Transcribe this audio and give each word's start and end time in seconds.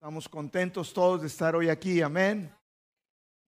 Estamos 0.00 0.30
contentos 0.30 0.94
todos 0.94 1.20
de 1.20 1.26
estar 1.26 1.54
hoy 1.54 1.68
aquí, 1.68 2.00
amén. 2.00 2.50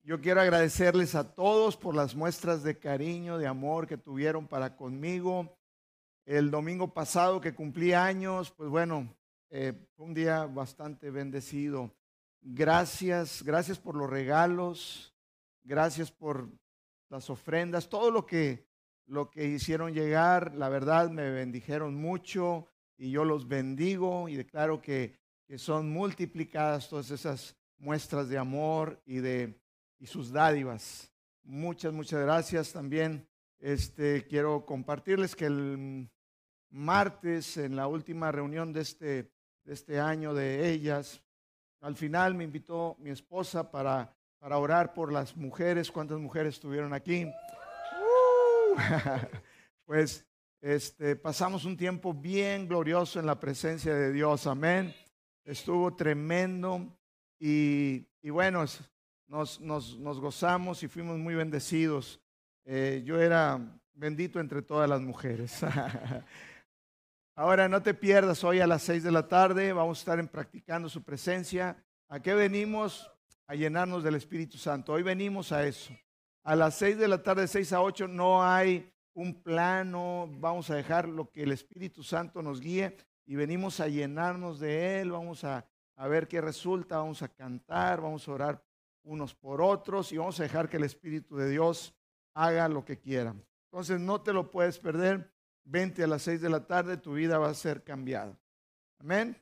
Yo 0.02 0.20
quiero 0.20 0.42
agradecerles 0.42 1.14
a 1.14 1.32
todos 1.32 1.78
por 1.78 1.94
las 1.94 2.14
muestras 2.14 2.62
de 2.62 2.78
cariño, 2.78 3.38
de 3.38 3.46
amor 3.46 3.86
que 3.86 3.96
tuvieron 3.96 4.46
para 4.46 4.76
conmigo. 4.76 5.56
El 6.26 6.50
domingo 6.50 6.92
pasado 6.92 7.40
que 7.40 7.54
cumplí 7.54 7.94
años, 7.94 8.50
pues 8.50 8.68
bueno, 8.68 9.16
eh, 9.48 9.72
un 9.96 10.12
día 10.12 10.44
bastante 10.44 11.10
bendecido. 11.10 11.90
Gracias, 12.42 13.42
gracias 13.42 13.78
por 13.78 13.96
los 13.96 14.10
regalos, 14.10 15.14
gracias 15.64 16.12
por 16.12 16.50
las 17.08 17.30
ofrendas, 17.30 17.88
todo 17.88 18.10
lo 18.10 18.26
que, 18.26 18.68
lo 19.06 19.30
que 19.30 19.46
hicieron 19.46 19.94
llegar, 19.94 20.54
la 20.54 20.68
verdad 20.68 21.08
me 21.08 21.30
bendijeron 21.30 21.94
mucho 21.94 22.68
y 22.98 23.10
yo 23.10 23.24
los 23.24 23.48
bendigo 23.48 24.28
y 24.28 24.36
declaro 24.36 24.82
que, 24.82 25.21
que 25.46 25.58
son 25.58 25.90
multiplicadas 25.90 26.88
todas 26.88 27.10
esas 27.10 27.56
muestras 27.78 28.28
de 28.28 28.38
amor 28.38 29.00
y 29.04 29.18
de 29.18 29.62
y 30.02 30.06
sus 30.06 30.32
dádivas. 30.32 31.12
Muchas, 31.44 31.92
muchas 31.92 32.20
gracias 32.20 32.72
también. 32.72 33.24
Este, 33.60 34.26
quiero 34.26 34.66
compartirles 34.66 35.36
que 35.36 35.46
el 35.46 36.10
martes, 36.70 37.56
en 37.56 37.76
la 37.76 37.86
última 37.86 38.32
reunión 38.32 38.72
de 38.72 38.80
este, 38.80 39.30
de 39.62 39.72
este 39.72 40.00
año 40.00 40.34
de 40.34 40.68
ellas, 40.68 41.22
al 41.80 41.94
final 41.94 42.34
me 42.34 42.42
invitó 42.42 42.96
mi 42.98 43.10
esposa 43.10 43.70
para, 43.70 44.12
para 44.40 44.58
orar 44.58 44.92
por 44.92 45.12
las 45.12 45.36
mujeres. 45.36 45.92
¿Cuántas 45.92 46.18
mujeres 46.18 46.54
estuvieron 46.54 46.92
aquí? 46.92 47.30
Pues 49.84 50.24
este, 50.62 51.16
pasamos 51.16 51.64
un 51.66 51.76
tiempo 51.76 52.14
bien 52.14 52.66
glorioso 52.68 53.18
en 53.18 53.26
la 53.26 53.38
presencia 53.38 53.92
de 53.94 54.12
Dios. 54.12 54.46
Amén. 54.46 54.94
Estuvo 55.44 55.94
tremendo. 55.94 56.96
Y, 57.38 58.06
y 58.22 58.30
bueno, 58.30 58.64
nos, 59.32 60.20
gozamos 60.20 60.82
y 60.82 60.88
fuimos 60.88 61.18
muy 61.18 61.34
bendecidos. 61.34 62.20
Eh, 62.64 63.02
yo 63.04 63.20
era 63.20 63.58
bendito 63.94 64.38
entre 64.40 64.60
todas 64.60 64.88
las 64.88 65.00
mujeres. 65.00 65.60
Ahora 67.34 67.66
no 67.66 67.82
te 67.82 67.94
pierdas, 67.94 68.44
hoy 68.44 68.60
a 68.60 68.66
las 68.66 68.82
seis 68.82 69.02
de 69.02 69.10
la 69.10 69.26
tarde 69.26 69.72
vamos 69.72 69.98
a 69.98 70.00
estar 70.00 70.18
en 70.20 70.28
practicando 70.28 70.90
su 70.90 71.02
presencia. 71.02 71.82
¿A 72.08 72.20
qué 72.20 72.34
venimos? 72.34 73.10
A 73.46 73.54
llenarnos 73.54 74.04
del 74.04 74.16
Espíritu 74.16 74.58
Santo. 74.58 74.92
Hoy 74.92 75.02
venimos 75.02 75.50
a 75.50 75.66
eso. 75.66 75.96
A 76.44 76.54
las 76.54 76.74
seis 76.74 76.98
de 76.98 77.08
la 77.08 77.22
tarde, 77.22 77.48
seis 77.48 77.72
a 77.72 77.80
ocho, 77.80 78.06
no 78.06 78.44
hay 78.44 78.92
un 79.14 79.42
plano, 79.42 80.28
vamos 80.40 80.68
a 80.68 80.74
dejar 80.74 81.08
lo 81.08 81.30
que 81.30 81.42
el 81.42 81.52
Espíritu 81.52 82.02
Santo 82.02 82.42
nos 82.42 82.60
guíe 82.60 82.96
y 83.26 83.36
venimos 83.36 83.80
a 83.80 83.88
llenarnos 83.88 84.58
de 84.58 85.00
Él, 85.00 85.12
vamos 85.12 85.44
a, 85.44 85.66
a 85.96 86.08
ver 86.08 86.28
qué 86.28 86.40
resulta, 86.40 86.98
vamos 86.98 87.22
a 87.22 87.28
cantar, 87.28 88.00
vamos 88.00 88.26
a 88.26 88.32
orar 88.32 88.64
unos 89.04 89.34
por 89.34 89.60
otros 89.60 90.12
y 90.12 90.18
vamos 90.18 90.38
a 90.40 90.44
dejar 90.44 90.68
que 90.68 90.76
el 90.76 90.84
Espíritu 90.84 91.36
de 91.36 91.50
Dios 91.50 91.94
haga 92.34 92.68
lo 92.68 92.84
que 92.84 92.98
quiera. 92.98 93.34
Entonces 93.70 94.00
no 94.00 94.20
te 94.20 94.32
lo 94.32 94.50
puedes 94.50 94.78
perder. 94.78 95.30
Vente 95.64 96.02
a 96.02 96.06
las 96.06 96.22
seis 96.22 96.40
de 96.40 96.50
la 96.50 96.66
tarde, 96.66 96.96
tu 96.96 97.14
vida 97.14 97.38
va 97.38 97.48
a 97.48 97.54
ser 97.54 97.84
cambiada. 97.84 98.36
Amén. 98.98 99.36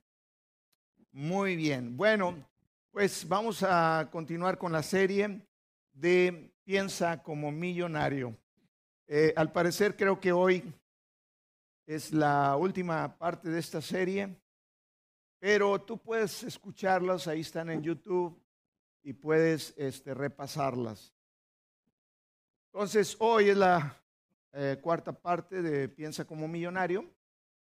Muy 1.13 1.57
bien. 1.57 1.97
Bueno, 1.97 2.47
pues 2.91 3.27
vamos 3.27 3.63
a 3.63 4.09
continuar 4.11 4.59
con 4.59 4.73
la 4.73 4.83
serie 4.83 5.47
de 5.93 6.53
Piensa 6.65 7.23
como 7.23 7.51
millonario. 7.51 8.37
Eh, 9.09 9.33
al 9.35 9.51
parecer 9.51 9.97
creo 9.97 10.21
que 10.21 10.31
hoy 10.31 10.63
es 11.95 12.13
la 12.13 12.55
última 12.55 13.19
parte 13.19 13.49
de 13.49 13.59
esta 13.59 13.83
serie, 13.83 14.41
pero 15.41 15.81
tú 15.81 15.99
puedes 15.99 16.45
escucharlas, 16.45 17.27
ahí 17.27 17.41
están 17.41 17.69
en 17.69 17.83
YouTube, 17.83 18.41
y 19.03 19.13
puedes 19.13 19.75
este, 19.77 20.15
repasarlas. 20.15 21.13
Entonces, 22.67 23.17
hoy 23.19 23.49
es 23.49 23.57
la 23.57 24.01
eh, 24.53 24.79
cuarta 24.81 25.13
parte 25.13 25.63
de 25.63 25.89
Piensa 25.89 26.25
como 26.25 26.47
millonario. 26.47 27.11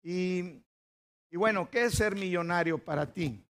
Y, 0.03 0.61
y 1.31 1.37
bueno, 1.37 1.71
¿qué 1.71 1.85
es 1.85 1.95
ser 1.95 2.17
millonario 2.17 2.79
para 2.79 3.13
ti? 3.13 3.47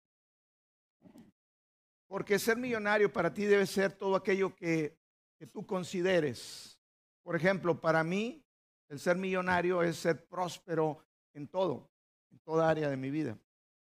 Porque 2.07 2.39
ser 2.39 2.57
millonario 2.57 3.13
para 3.13 3.31
ti 3.31 3.45
debe 3.45 3.67
ser 3.67 3.91
todo 3.91 4.15
aquello 4.15 4.55
que, 4.55 4.97
que 5.37 5.45
tú 5.45 5.67
consideres. 5.67 6.79
Por 7.21 7.35
ejemplo, 7.35 7.79
para 7.79 8.03
mí, 8.03 8.43
el 8.89 8.99
ser 8.99 9.17
millonario 9.17 9.83
es 9.83 9.97
ser 9.97 10.27
próspero 10.27 11.03
en 11.33 11.47
todo, 11.47 11.89
en 12.31 12.39
toda 12.39 12.69
área 12.69 12.89
de 12.89 12.97
mi 12.97 13.09
vida. 13.09 13.37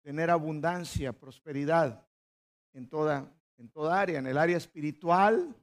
Tener 0.01 0.29
abundancia, 0.29 1.13
prosperidad 1.13 2.07
en 2.73 2.87
toda 2.87 3.31
en 3.61 3.69
toda 3.69 4.01
área, 4.01 4.17
en 4.17 4.25
el 4.25 4.39
área 4.39 4.57
espiritual, 4.57 5.55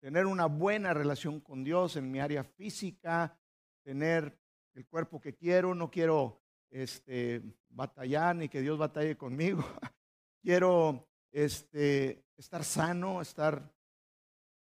tener 0.00 0.26
una 0.26 0.46
buena 0.46 0.92
relación 0.92 1.40
con 1.40 1.64
Dios, 1.64 1.96
en 1.96 2.10
mi 2.10 2.20
área 2.20 2.44
física, 2.44 3.36
tener 3.82 4.38
el 4.74 4.86
cuerpo 4.86 5.18
que 5.18 5.34
quiero, 5.34 5.74
no 5.74 5.90
quiero 5.90 6.42
este, 6.70 7.42
batallar 7.70 8.36
ni 8.36 8.50
que 8.50 8.60
Dios 8.60 8.78
batalle 8.78 9.16
conmigo. 9.16 9.64
quiero 10.42 11.08
este, 11.32 12.22
estar 12.36 12.62
sano, 12.64 13.22
estar 13.22 13.72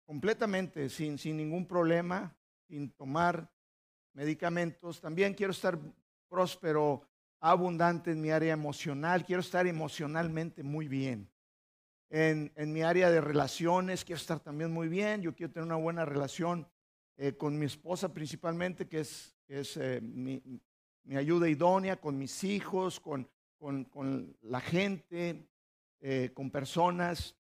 completamente 0.06 0.88
sin, 0.90 1.18
sin 1.18 1.38
ningún 1.38 1.66
problema, 1.66 2.38
sin 2.68 2.92
tomar 2.92 3.52
medicamentos. 4.16 5.00
También 5.00 5.36
quiero 5.36 5.52
estar 5.52 5.78
próspero, 6.28 7.08
abundante 7.40 8.12
en 8.12 8.20
mi 8.20 8.31
área 8.31 8.53
emocional. 8.53 9.24
Quiero 9.24 9.42
estar 9.42 9.68
emocionalmente 9.68 10.64
muy 10.64 10.88
bien 10.88 11.30
en, 12.09 12.74
mi 12.74 12.81
área 12.81 13.09
de 13.09 13.22
relaciones, 13.22 14.06
quiero 14.06 14.20
estar 14.20 14.40
también 14.40 14.72
muy 14.72 14.88
bien, 14.88 15.22
yo 15.22 15.36
quiero 15.36 15.52
tener 15.52 15.66
una 15.66 15.76
buena 15.76 16.06
relación 16.06 16.68
eh, 17.18 17.34
con 17.34 17.58
mi 17.58 17.66
esposa 17.66 18.14
principalmente, 18.14 18.88
que 18.88 19.02
es, 19.02 19.36
es 19.48 19.78
eh, 19.78 20.00
mi, 20.02 20.42
ayuda 21.16 21.50
idónea, 21.50 22.00
con 22.00 22.18
mis 22.18 22.44
hijos, 22.44 23.00
con, 23.00 23.30
con, 23.58 24.38
la 24.44 24.62
gente, 24.62 25.47
eh, 26.00 26.32
con 26.34 26.52
personas. 26.52 27.36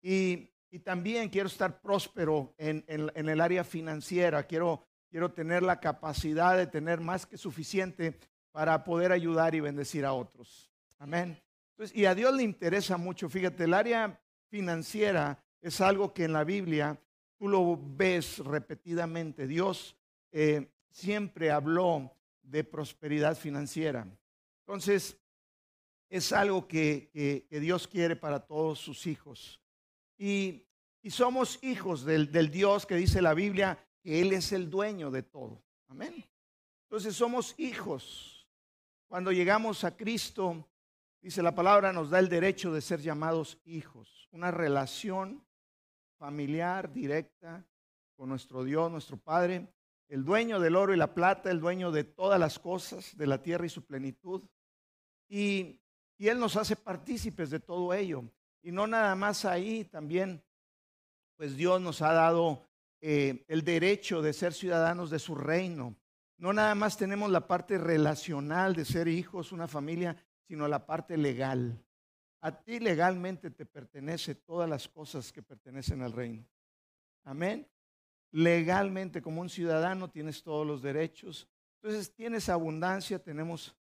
Y, 0.00 0.50
y, 0.70 0.78
también 0.80 1.28
quiero 1.28 1.48
estar 1.48 1.80
próspero 1.80 2.54
en, 2.58 2.84
en, 2.88 3.28
el 3.28 3.40
área 3.40 3.64
financiera, 3.64 4.44
quiero, 4.44 4.86
quiero 5.10 5.32
tener 5.32 5.62
la 5.62 5.80
capacidad 5.80 6.56
de 6.56 6.66
tener 6.66 7.00
más 7.00 7.26
que 7.26 7.38
suficiente 7.38 8.18
para 8.52 8.84
poder 8.84 9.12
ayudar 9.12 9.54
y 9.54 9.60
bendecir 9.60 10.04
a 10.04 10.12
otros. 10.12 10.70
Amén 10.98 11.40
y 11.92 12.06
a 12.06 12.14
Dios 12.14 12.34
le 12.34 12.42
interesa 12.42 12.96
mucho, 12.96 13.28
fíjate, 13.28 13.64
el 13.64 13.74
área 13.74 14.18
financiera 14.48 15.42
es 15.60 15.80
algo 15.80 16.12
que 16.12 16.24
en 16.24 16.32
la 16.32 16.44
Biblia 16.44 16.98
tú 17.36 17.48
lo 17.48 17.78
ves 17.78 18.38
repetidamente. 18.38 19.46
Dios 19.46 19.96
eh, 20.32 20.70
siempre 20.90 21.50
habló 21.50 22.12
de 22.42 22.64
prosperidad 22.64 23.36
financiera. 23.36 24.06
Entonces, 24.60 25.18
es 26.08 26.32
algo 26.32 26.66
que, 26.66 27.46
Dios 27.50 27.88
quiere 27.88 28.16
para 28.16 28.40
todos 28.40 28.78
sus 28.78 29.06
hijos. 29.06 29.60
Y, 30.18 30.62
somos 31.10 31.60
hijos 31.62 32.04
del 32.04 32.50
Dios 32.50 32.84
que 32.84 32.96
dice 32.96 33.22
la 33.22 33.32
Biblia 33.32 33.78
Él 34.14 34.32
es 34.32 34.52
el 34.52 34.70
dueño 34.70 35.10
de 35.10 35.22
todo. 35.22 35.62
Amén. 35.88 36.24
Entonces 36.84 37.14
somos 37.16 37.54
hijos. 37.58 38.46
Cuando 39.08 39.32
llegamos 39.32 39.84
a 39.84 39.96
Cristo, 39.96 40.66
Dice 41.26 41.42
la 41.42 41.56
palabra 41.56 41.92
nos 41.92 42.10
da 42.10 42.20
el 42.20 42.28
derecho 42.28 42.72
de 42.72 42.80
ser 42.80 43.00
llamados 43.00 43.58
hijos, 43.64 44.28
una 44.30 44.52
relación 44.52 45.44
familiar 46.18 46.92
directa 46.92 47.66
con 48.14 48.28
nuestro 48.28 48.62
Dios, 48.62 48.92
nuestro 48.92 49.16
Padre, 49.16 49.66
el 50.08 50.24
dueño 50.24 50.60
del 50.60 50.76
oro 50.76 50.94
y 50.94 50.96
la 50.96 51.14
plata, 51.14 51.50
el 51.50 51.58
dueño 51.58 51.90
de 51.90 52.04
todas 52.04 52.38
las 52.38 52.60
cosas, 52.60 53.16
de 53.16 53.26
la 53.26 53.42
tierra 53.42 53.66
y 53.66 53.70
su 53.70 53.84
plenitud. 53.84 54.44
Y, 55.28 55.80
Él 56.18 56.38
nos 56.38 56.54
hace 56.56 56.76
partícipes 56.76 57.50
de 57.50 57.58
todo 57.58 57.92
ello. 57.92 58.22
Y 58.62 58.70
no 58.70 58.86
nada 58.86 59.16
más 59.16 59.44
ahí, 59.44 59.82
también, 59.82 60.40
pues 61.34 61.56
Dios 61.56 61.80
nos 61.80 62.02
ha 62.02 62.12
dado 62.12 62.68
eh, 63.08 63.44
el 63.46 63.62
derecho 63.62 64.20
de 64.20 64.32
ser 64.32 64.52
ciudadanos 64.52 65.10
de 65.10 65.20
su 65.20 65.36
reino. 65.36 65.94
No 66.38 66.52
nada 66.52 66.74
más 66.74 66.96
tenemos 66.96 67.30
la 67.30 67.46
parte 67.46 67.78
relacional 67.78 68.74
de 68.74 68.84
ser 68.84 69.06
hijos, 69.06 69.52
una 69.52 69.68
familia, 69.68 70.16
sino 70.42 70.66
la 70.66 70.84
parte 70.86 71.16
legal. 71.16 71.80
A 72.40 72.64
ti 72.64 72.80
legalmente 72.80 73.52
te 73.52 73.64
pertenece 73.64 74.34
todas 74.34 74.68
las 74.68 74.88
cosas 74.88 75.30
que 75.30 75.40
pertenecen 75.40 76.02
al 76.02 76.10
reino. 76.10 76.44
Amén. 77.22 77.68
Legalmente 78.32 79.22
como 79.22 79.40
un 79.40 79.50
ciudadano 79.50 80.10
tienes 80.10 80.42
todos 80.42 80.66
los 80.66 80.82
derechos. 80.82 81.48
Entonces 81.80 82.12
tienes 82.12 82.48
abundancia, 82.48 83.20
tenemos 83.20 83.76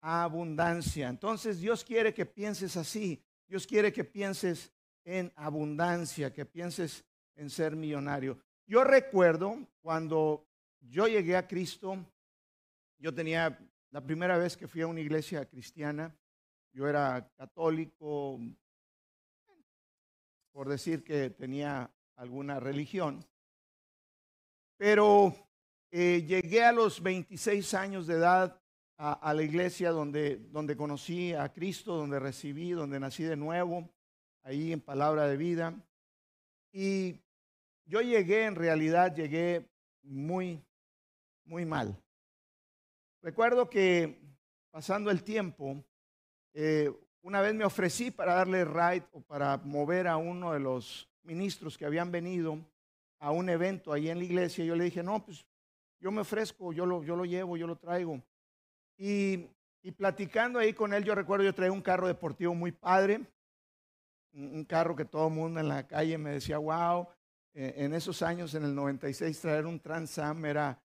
abundancia. 0.00 1.08
Entonces 1.08 1.58
Dios 1.58 1.82
quiere 1.82 2.14
que 2.14 2.26
pienses 2.26 2.76
así. 2.76 3.20
Dios 3.48 3.66
quiere 3.66 3.92
que 3.92 4.04
pienses 4.04 4.70
en 5.02 5.32
abundancia, 5.34 6.32
que 6.32 6.46
pienses 6.46 7.04
en 7.34 7.50
ser 7.50 7.74
millonario. 7.74 8.38
Yo 8.68 8.84
recuerdo 8.84 9.56
cuando 9.80 10.46
yo 10.82 11.08
llegué 11.08 11.38
a 11.38 11.48
Cristo, 11.48 11.96
yo 12.98 13.14
tenía 13.14 13.58
la 13.90 14.02
primera 14.02 14.36
vez 14.36 14.58
que 14.58 14.68
fui 14.68 14.82
a 14.82 14.86
una 14.86 15.00
iglesia 15.00 15.46
cristiana, 15.46 16.14
yo 16.74 16.86
era 16.86 17.32
católico, 17.38 18.38
por 20.52 20.68
decir 20.68 21.02
que 21.02 21.30
tenía 21.30 21.90
alguna 22.16 22.60
religión. 22.60 23.24
Pero 24.76 25.34
eh, 25.90 26.26
llegué 26.28 26.62
a 26.62 26.72
los 26.72 27.02
26 27.02 27.72
años 27.72 28.06
de 28.06 28.16
edad 28.16 28.60
a, 28.98 29.32
la 29.32 29.42
iglesia 29.42 29.92
donde, 29.92 30.36
donde 30.50 30.76
conocí 30.76 31.32
a 31.32 31.50
Cristo, 31.54 31.96
donde 31.96 32.20
recibí, 32.20 32.72
donde 32.72 33.00
nací 33.00 33.22
de 33.22 33.36
nuevo, 33.36 33.88
ahí 34.42 34.72
en 34.72 34.82
palabra 34.82 35.26
de 35.26 35.38
vida. 35.38 35.74
Y 36.70 37.18
yo 37.88 38.02
llegué, 38.02 38.44
en 38.44 38.54
realidad 38.54 39.14
llegué 39.14 39.66
muy, 40.02 40.62
muy 41.44 41.64
mal. 41.64 41.96
Recuerdo 43.22 43.68
que 43.68 44.20
pasando 44.70 45.10
el 45.10 45.24
tiempo, 45.24 45.82
eh, 46.52 46.92
una 47.22 47.40
vez 47.40 47.54
me 47.54 47.64
ofrecí 47.64 48.10
para 48.10 48.34
darle 48.34 48.64
ride 48.64 49.06
o 49.12 49.22
para 49.22 49.56
mover 49.56 50.06
a 50.06 50.18
uno 50.18 50.52
de 50.52 50.60
los 50.60 51.08
ministros 51.22 51.76
que 51.76 51.86
habían 51.86 52.12
venido 52.12 52.58
a 53.18 53.30
un 53.30 53.48
evento 53.48 53.92
ahí 53.92 54.10
en 54.10 54.18
la 54.18 54.24
iglesia. 54.24 54.64
Yo 54.64 54.76
le 54.76 54.84
dije, 54.84 55.02
no, 55.02 55.24
pues 55.24 55.44
yo 55.98 56.10
me 56.10 56.20
ofrezco, 56.20 56.72
yo 56.72 56.84
lo, 56.84 57.02
yo 57.02 57.16
lo 57.16 57.24
llevo, 57.24 57.56
yo 57.56 57.66
lo 57.66 57.76
traigo. 57.76 58.22
Y, 58.98 59.46
y 59.82 59.92
platicando 59.92 60.58
ahí 60.58 60.74
con 60.74 60.92
él, 60.92 61.04
yo 61.04 61.14
recuerdo, 61.14 61.44
yo 61.44 61.54
traía 61.54 61.72
un 61.72 61.82
carro 61.82 62.06
deportivo 62.06 62.54
muy 62.54 62.70
padre, 62.70 63.20
un 64.32 64.64
carro 64.64 64.94
que 64.94 65.06
todo 65.06 65.28
el 65.28 65.34
mundo 65.34 65.58
en 65.58 65.68
la 65.68 65.86
calle 65.86 66.18
me 66.18 66.30
decía, 66.30 66.58
wow, 66.58 67.08
en 67.60 67.92
esos 67.92 68.22
años, 68.22 68.54
en 68.54 68.64
el 68.64 68.72
96, 68.72 69.40
traer 69.40 69.66
un 69.66 69.80
Trans 69.80 70.16
Am 70.18 70.44
era, 70.44 70.80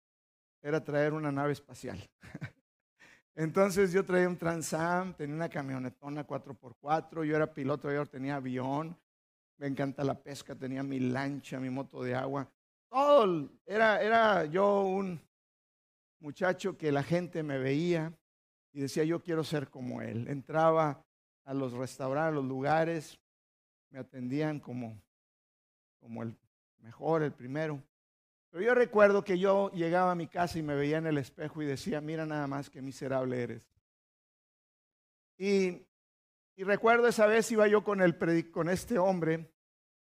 era 0.59 0.83
traer 0.83 1.13
una 1.13 1.31
nave 1.31 1.53
espacial. 1.53 1.99
Entonces 3.35 3.91
yo 3.91 4.03
traía 4.03 4.27
un 4.27 4.37
Trans 4.37 4.73
Am, 4.73 5.13
tenía 5.13 5.35
una 5.35 5.49
camionetona 5.49 6.25
4x4, 6.25 7.25
yo 7.25 7.35
era 7.35 7.53
piloto, 7.53 7.91
yo 7.91 8.03
tenía 8.07 8.37
avión, 8.37 8.97
me 9.57 9.67
encanta 9.67 10.03
la 10.03 10.19
pesca, 10.19 10.55
tenía 10.55 10.81
mi 10.81 10.99
lancha, 10.99 11.59
mi 11.59 11.69
moto 11.69 12.01
de 12.01 12.15
agua. 12.15 12.51
Todo, 12.89 13.51
era, 13.67 14.01
era 14.01 14.45
yo 14.45 14.81
un 14.81 15.21
muchacho 16.21 16.75
que 16.75 16.91
la 16.91 17.03
gente 17.03 17.43
me 17.43 17.59
veía 17.59 18.11
y 18.71 18.81
decía, 18.81 19.03
yo 19.03 19.21
quiero 19.21 19.43
ser 19.43 19.69
como 19.69 20.01
él. 20.01 20.27
Entraba 20.27 21.05
a 21.43 21.53
los 21.53 21.73
restaurantes, 21.73 22.31
a 22.31 22.35
los 22.35 22.45
lugares, 22.45 23.19
me 23.91 23.99
atendían 23.99 24.59
como, 24.59 24.99
como 25.99 26.23
el 26.23 26.35
mejor, 26.83 27.23
el 27.23 27.31
primero. 27.31 27.81
Pero 28.51 28.63
yo 28.63 28.75
recuerdo 28.75 29.23
que 29.23 29.39
yo 29.39 29.71
llegaba 29.71 30.11
a 30.11 30.15
mi 30.15 30.27
casa 30.27 30.59
y 30.59 30.61
me 30.61 30.75
veía 30.75 30.97
en 30.97 31.07
el 31.07 31.17
espejo 31.17 31.61
y 31.61 31.65
decía, 31.65 32.01
mira 32.01 32.25
nada 32.25 32.45
más 32.45 32.69
qué 32.69 32.81
miserable 32.81 33.41
eres. 33.41 33.63
Y, 35.37 35.81
recuerdo 36.57 37.07
esa 37.07 37.25
vez 37.25 37.51
iba 37.51 37.67
yo 37.67 37.83
con, 37.83 37.99
este 38.69 38.99
hombre, 38.99 39.51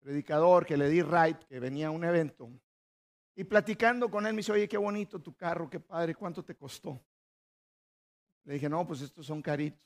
predicador, 0.00 0.64
que 0.64 0.78
le 0.78 0.88
di 0.88 1.02
right, 1.02 1.36
que 1.44 1.60
venía 1.60 1.88
a 1.88 1.90
un 1.90 2.04
evento. 2.04 2.48
Y 3.34 3.44
platicando 3.44 4.10
con 4.10 4.26
él 4.26 4.32
me 4.32 4.38
dice, 4.38 4.52
oye, 4.52 4.68
qué 4.68 4.78
bonito 4.78 5.20
tu 5.20 5.34
carro, 5.36 5.68
qué 5.68 5.80
padre, 5.80 6.14
¿cuánto 6.14 6.42
te 6.42 6.56
costó? 6.56 6.98
Le 8.44 8.54
dije, 8.54 8.68
no, 8.68 8.86
pues 8.86 9.02
estos 9.02 9.26
son 9.26 9.42
caritos. 9.42 9.80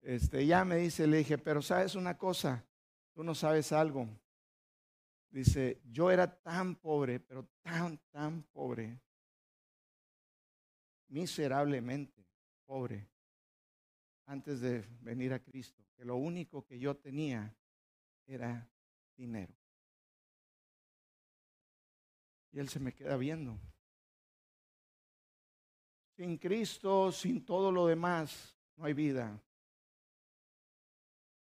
Este, 0.00 0.46
ya 0.46 0.64
me 0.64 0.76
dice, 0.76 1.06
le 1.06 1.18
dije, 1.18 1.36
pero 1.36 1.60
sabes 1.60 1.94
una 1.94 2.16
cosa, 2.16 2.64
tú 3.12 3.22
no 3.22 3.34
sabes 3.34 3.70
algo. 3.72 4.08
Dice, 5.30 5.82
yo 5.90 6.10
era 6.10 6.40
tan 6.40 6.76
pobre, 6.76 7.20
pero 7.20 7.46
tan, 7.62 7.98
tan 8.10 8.42
pobre, 8.44 8.98
miserablemente 11.08 12.26
pobre, 12.64 13.08
antes 14.26 14.60
de 14.60 14.86
venir 15.00 15.32
a 15.32 15.42
Cristo, 15.42 15.84
que 15.96 16.04
lo 16.04 16.16
único 16.16 16.64
que 16.64 16.78
yo 16.78 16.96
tenía 16.96 17.54
era 18.26 18.70
dinero. 19.16 19.54
Y 22.52 22.58
él 22.58 22.68
se 22.68 22.80
me 22.80 22.94
queda 22.94 23.16
viendo. 23.16 23.58
Sin 26.16 26.38
Cristo, 26.38 27.12
sin 27.12 27.44
todo 27.44 27.70
lo 27.70 27.86
demás, 27.86 28.56
no 28.76 28.84
hay 28.86 28.92
vida. 28.94 29.40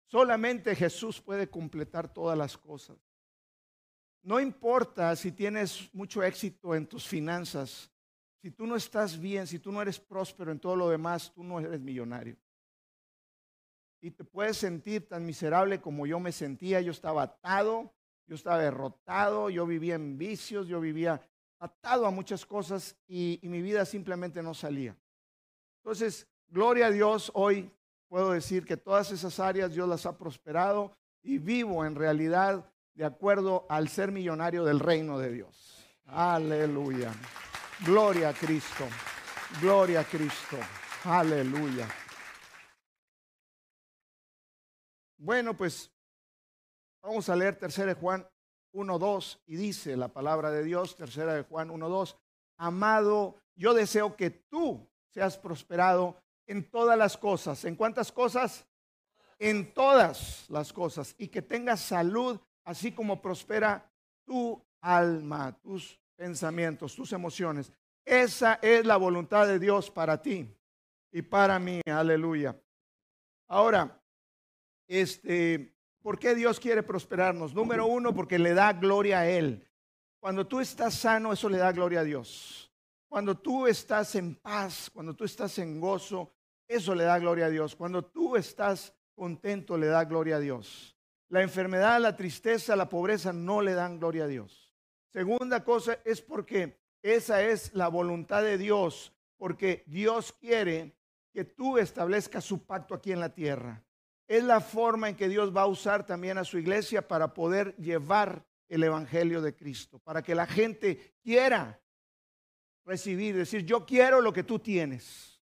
Solamente 0.06 0.74
Jesús 0.74 1.20
puede 1.20 1.48
completar 1.48 2.12
todas 2.12 2.36
las 2.36 2.56
cosas. 2.56 2.98
No 4.24 4.40
importa 4.40 5.14
si 5.16 5.32
tienes 5.32 5.90
mucho 5.92 6.22
éxito 6.22 6.74
en 6.74 6.86
tus 6.86 7.06
finanzas, 7.06 7.90
si 8.40 8.50
tú 8.50 8.66
no 8.66 8.74
estás 8.74 9.18
bien, 9.18 9.46
si 9.46 9.58
tú 9.58 9.70
no 9.70 9.82
eres 9.82 10.00
próspero 10.00 10.50
en 10.50 10.58
todo 10.58 10.76
lo 10.76 10.88
demás, 10.88 11.30
tú 11.34 11.44
no 11.44 11.60
eres 11.60 11.78
millonario. 11.78 12.36
Y 14.00 14.10
te 14.10 14.24
puedes 14.24 14.56
sentir 14.56 15.06
tan 15.06 15.26
miserable 15.26 15.78
como 15.80 16.06
yo 16.06 16.18
me 16.20 16.32
sentía. 16.32 16.80
Yo 16.80 16.92
estaba 16.92 17.22
atado, 17.22 17.92
yo 18.26 18.34
estaba 18.34 18.58
derrotado, 18.58 19.50
yo 19.50 19.66
vivía 19.66 19.94
en 19.94 20.16
vicios, 20.16 20.66
yo 20.68 20.80
vivía 20.80 21.20
atado 21.58 22.06
a 22.06 22.10
muchas 22.10 22.46
cosas 22.46 22.96
y, 23.06 23.40
mi 23.42 23.60
vida 23.60 23.84
simplemente 23.84 24.42
no 24.42 24.54
salía. 24.54 24.96
Entonces, 25.82 26.26
gloria 26.48 26.86
a 26.86 26.90
Dios, 26.90 27.30
hoy 27.34 27.70
puedo 28.08 28.32
decir 28.32 28.64
que 28.64 28.78
todas 28.78 29.10
esas 29.12 29.38
áreas 29.38 29.74
Dios 29.74 29.86
las 29.88 30.06
ha 30.06 30.16
prosperado 30.16 30.96
y 31.22 31.36
vivo 31.36 31.84
en 31.84 31.94
realidad 31.94 32.70
de 32.94 33.04
acuerdo 33.04 33.66
al 33.68 33.88
ser 33.88 34.12
millonario 34.12 34.64
del 34.64 34.80
reino 34.80 35.18
de 35.18 35.32
Dios. 35.32 35.86
Aleluya. 36.06 37.12
Gloria 37.84 38.30
a 38.30 38.34
Cristo. 38.34 38.84
Gloria 39.60 40.00
a 40.00 40.04
Cristo. 40.04 40.56
Aleluya. 41.04 41.88
Bueno, 45.16 45.56
pues 45.56 45.90
vamos 47.02 47.28
a 47.28 47.36
leer 47.36 47.56
tercera 47.56 47.94
de 47.94 48.00
Juan 48.00 48.28
1.2 48.72 49.40
y 49.46 49.56
dice 49.56 49.96
la 49.96 50.08
palabra 50.08 50.50
de 50.50 50.62
Dios, 50.62 50.96
tercera 50.96 51.34
de 51.34 51.42
Juan 51.42 51.70
1.2, 51.70 52.16
amado, 52.56 53.40
yo 53.54 53.72
deseo 53.72 54.16
que 54.16 54.30
tú 54.30 54.88
seas 55.10 55.38
prosperado 55.38 56.20
en 56.46 56.70
todas 56.70 56.98
las 56.98 57.16
cosas. 57.16 57.64
¿En 57.64 57.76
cuántas 57.76 58.12
cosas? 58.12 58.66
En 59.38 59.72
todas 59.72 60.48
las 60.50 60.72
cosas. 60.72 61.14
Y 61.18 61.28
que 61.28 61.42
tengas 61.42 61.80
salud 61.80 62.40
así 62.64 62.92
como 62.92 63.20
prospera 63.20 63.90
tu 64.24 64.62
alma, 64.80 65.56
tus 65.62 65.98
pensamientos, 66.16 66.94
tus 66.94 67.12
emociones. 67.12 67.72
Esa 68.04 68.58
es 68.60 68.84
la 68.84 68.96
voluntad 68.96 69.46
de 69.46 69.58
Dios 69.58 69.90
para 69.90 70.20
ti 70.20 70.48
y 71.10 71.22
para 71.22 71.58
mí. 71.58 71.80
Aleluya. 71.86 72.58
Ahora, 73.48 74.00
este, 74.86 75.74
¿por 76.02 76.18
qué 76.18 76.34
Dios 76.34 76.60
quiere 76.60 76.82
prosperarnos? 76.82 77.54
Número 77.54 77.86
uno, 77.86 78.14
porque 78.14 78.38
le 78.38 78.54
da 78.54 78.72
gloria 78.72 79.20
a 79.20 79.28
Él. 79.28 79.66
Cuando 80.20 80.46
tú 80.46 80.60
estás 80.60 80.94
sano, 80.94 81.32
eso 81.32 81.48
le 81.48 81.58
da 81.58 81.72
gloria 81.72 82.00
a 82.00 82.04
Dios. 82.04 82.70
Cuando 83.08 83.36
tú 83.36 83.66
estás 83.66 84.14
en 84.16 84.34
paz, 84.34 84.90
cuando 84.92 85.14
tú 85.14 85.24
estás 85.24 85.58
en 85.58 85.80
gozo, 85.80 86.32
eso 86.66 86.94
le 86.94 87.04
da 87.04 87.18
gloria 87.18 87.46
a 87.46 87.50
Dios. 87.50 87.76
Cuando 87.76 88.04
tú 88.04 88.36
estás 88.36 88.94
contento, 89.14 89.78
le 89.78 89.86
da 89.86 90.04
gloria 90.04 90.36
a 90.36 90.40
Dios. 90.40 90.93
La 91.34 91.42
enfermedad, 91.42 92.00
la 92.00 92.14
tristeza, 92.14 92.76
la 92.76 92.88
pobreza 92.88 93.32
no 93.32 93.60
le 93.60 93.74
dan 93.74 93.98
gloria 93.98 94.22
a 94.22 94.28
Dios. 94.28 94.72
Segunda 95.12 95.64
cosa 95.64 95.98
es 96.04 96.22
porque 96.22 96.78
esa 97.02 97.42
es 97.42 97.74
la 97.74 97.88
voluntad 97.88 98.44
de 98.44 98.56
Dios, 98.56 99.12
porque 99.36 99.82
Dios 99.88 100.32
quiere 100.32 100.94
que 101.32 101.44
tú 101.44 101.76
establezcas 101.76 102.44
su 102.44 102.64
pacto 102.64 102.94
aquí 102.94 103.10
en 103.10 103.18
la 103.18 103.34
tierra. 103.34 103.82
Es 104.28 104.44
la 104.44 104.60
forma 104.60 105.08
en 105.08 105.16
que 105.16 105.28
Dios 105.28 105.52
va 105.52 105.62
a 105.62 105.66
usar 105.66 106.06
también 106.06 106.38
a 106.38 106.44
su 106.44 106.56
iglesia 106.56 107.08
para 107.08 107.34
poder 107.34 107.74
llevar 107.78 108.46
el 108.68 108.84
Evangelio 108.84 109.42
de 109.42 109.56
Cristo, 109.56 109.98
para 109.98 110.22
que 110.22 110.36
la 110.36 110.46
gente 110.46 111.16
quiera 111.20 111.82
recibir, 112.84 113.34
decir, 113.34 113.64
yo 113.64 113.84
quiero 113.84 114.20
lo 114.20 114.32
que 114.32 114.44
tú 114.44 114.60
tienes. 114.60 115.42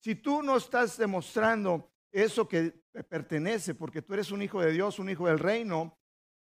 Si 0.00 0.16
tú 0.16 0.42
no 0.42 0.58
estás 0.58 0.98
demostrando 0.98 1.90
eso 2.12 2.48
que 2.48 2.82
te 2.92 3.04
pertenece, 3.04 3.74
porque 3.74 4.02
tú 4.02 4.14
eres 4.14 4.30
un 4.30 4.42
hijo 4.42 4.60
de 4.60 4.72
Dios, 4.72 4.98
un 4.98 5.10
hijo 5.10 5.26
del 5.26 5.38
reino, 5.38 5.96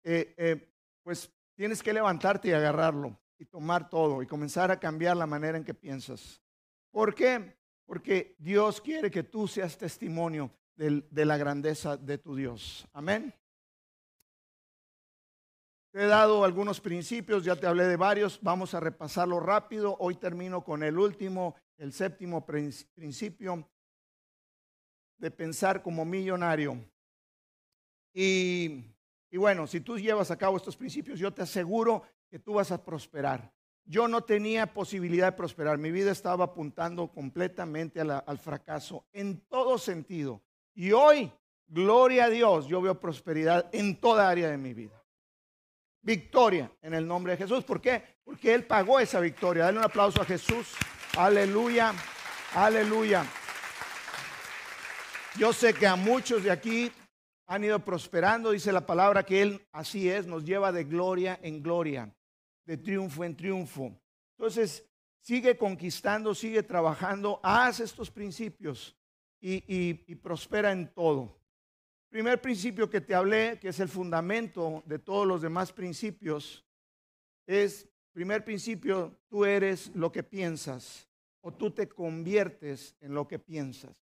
eh, 0.02 0.34
eh, 0.36 0.72
pues 1.02 1.32
tienes 1.54 1.82
que 1.82 1.92
levantarte 1.92 2.48
y 2.48 2.52
agarrarlo 2.52 3.18
y 3.38 3.46
tomar 3.46 3.88
todo 3.88 4.22
y 4.22 4.26
comenzar 4.26 4.70
a 4.70 4.80
cambiar 4.80 5.16
la 5.16 5.26
manera 5.26 5.56
en 5.56 5.64
que 5.64 5.74
piensas. 5.74 6.42
¿Por 6.90 7.14
qué? 7.14 7.56
Porque 7.86 8.36
Dios 8.38 8.80
quiere 8.80 9.10
que 9.10 9.22
tú 9.22 9.46
seas 9.46 9.76
testimonio 9.76 10.50
de 10.76 11.24
la 11.24 11.36
grandeza 11.36 11.96
de 11.96 12.18
tu 12.18 12.34
Dios. 12.34 12.88
Amén. 12.92 13.32
Te 15.92 16.04
he 16.04 16.06
dado 16.06 16.42
algunos 16.42 16.80
principios, 16.80 17.44
ya 17.44 17.54
te 17.54 17.66
hablé 17.66 17.84
de 17.84 17.96
varios, 17.96 18.40
vamos 18.40 18.72
a 18.72 18.80
repasarlo 18.80 19.40
rápido. 19.40 19.94
Hoy 20.00 20.14
termino 20.14 20.64
con 20.64 20.82
el 20.82 20.98
último, 20.98 21.54
el 21.76 21.92
séptimo 21.92 22.46
principio, 22.46 23.68
de 25.22 25.30
pensar 25.30 25.82
como 25.82 26.04
millonario. 26.04 26.84
Y, 28.12 28.84
bueno, 29.32 29.68
si 29.68 29.80
tú 29.80 29.96
llevas 29.96 30.32
a 30.32 30.36
cabo 30.36 30.56
estos 30.56 30.76
principios, 30.76 31.20
yo 31.20 31.32
te 31.32 31.42
aseguro 31.42 32.02
que 32.28 32.40
tú 32.40 32.54
vas 32.54 32.72
a 32.72 32.84
prosperar. 32.84 33.52
Yo 33.84 34.08
no 34.08 34.24
tenía 34.24 34.74
posibilidad 34.74 35.26
de 35.26 35.36
prosperar. 35.36 35.78
Mi 35.78 35.92
vida 35.92 36.10
estaba 36.10 36.46
apuntando 36.46 37.06
completamente 37.12 38.00
al 38.00 38.38
fracaso 38.38 39.06
en 39.12 39.40
todo 39.48 39.78
sentido. 39.78 40.42
Y 40.74 40.90
hoy 40.90 41.32
gloria 41.68 42.24
a 42.24 42.28
Dios, 42.28 42.66
yo 42.66 42.82
veo 42.82 42.98
prosperidad 42.98 43.70
en 43.72 44.00
toda 44.00 44.28
área 44.28 44.50
de 44.50 44.58
mi 44.58 44.74
vida. 44.74 45.00
Victoria 46.00 46.70
en 46.82 46.94
el 46.94 47.06
nombre 47.06 47.32
de 47.32 47.38
Jesús. 47.38 47.62
¿Por 47.62 47.80
qué? 47.80 48.02
Porque 48.24 48.52
Él 48.52 48.66
pagó 48.66 48.98
esa 48.98 49.20
victoria. 49.20 49.64
Dale 49.64 49.78
un 49.78 49.84
aplauso 49.84 50.20
a 50.20 50.24
Jesús. 50.24 50.74
Aleluya, 51.16 51.94
aleluya. 52.54 53.24
Yo 55.38 55.54
sé 55.54 55.72
que 55.72 55.86
a 55.86 55.96
muchos 55.96 56.44
de 56.44 56.50
aquí 56.50 56.92
han 57.46 57.64
ido 57.64 57.78
prosperando, 57.78 58.50
dice 58.50 58.70
la 58.70 58.84
palabra 58.84 59.24
que 59.24 59.40
Él 59.40 59.66
así 59.72 60.08
es, 60.08 60.26
nos 60.26 60.44
lleva 60.44 60.72
de 60.72 60.84
gloria 60.84 61.40
en 61.42 61.62
gloria, 61.62 62.14
de 62.66 62.76
triunfo 62.76 63.24
en 63.24 63.34
triunfo. 63.34 63.98
Entonces, 64.36 64.86
sigue 65.22 65.56
conquistando, 65.56 66.34
sigue 66.34 66.62
trabajando, 66.62 67.40
haz 67.42 67.80
estos 67.80 68.10
principios 68.10 68.94
y, 69.40 69.94
prospera 70.16 70.70
en 70.70 70.92
todo. 70.92 71.40
Primer 72.10 72.40
principio 72.42 72.90
que 72.90 73.00
te 73.00 73.14
hablé, 73.14 73.58
que 73.58 73.68
es 73.68 73.80
el 73.80 73.88
fundamento 73.88 74.82
de 74.84 74.98
todos 74.98 75.26
los 75.26 75.40
demás 75.40 75.72
principios, 75.72 76.62
es, 77.46 77.88
primer 78.12 78.44
principio, 78.44 79.18
tú 79.28 79.46
eres 79.46 79.90
lo 79.94 80.12
que 80.12 80.22
piensas 80.22 81.08
o 81.40 81.52
tú 81.52 81.70
te 81.70 81.88
conviertes 81.88 82.94
en 83.00 83.14
lo 83.14 83.26
que 83.26 83.38
piensas. 83.38 83.96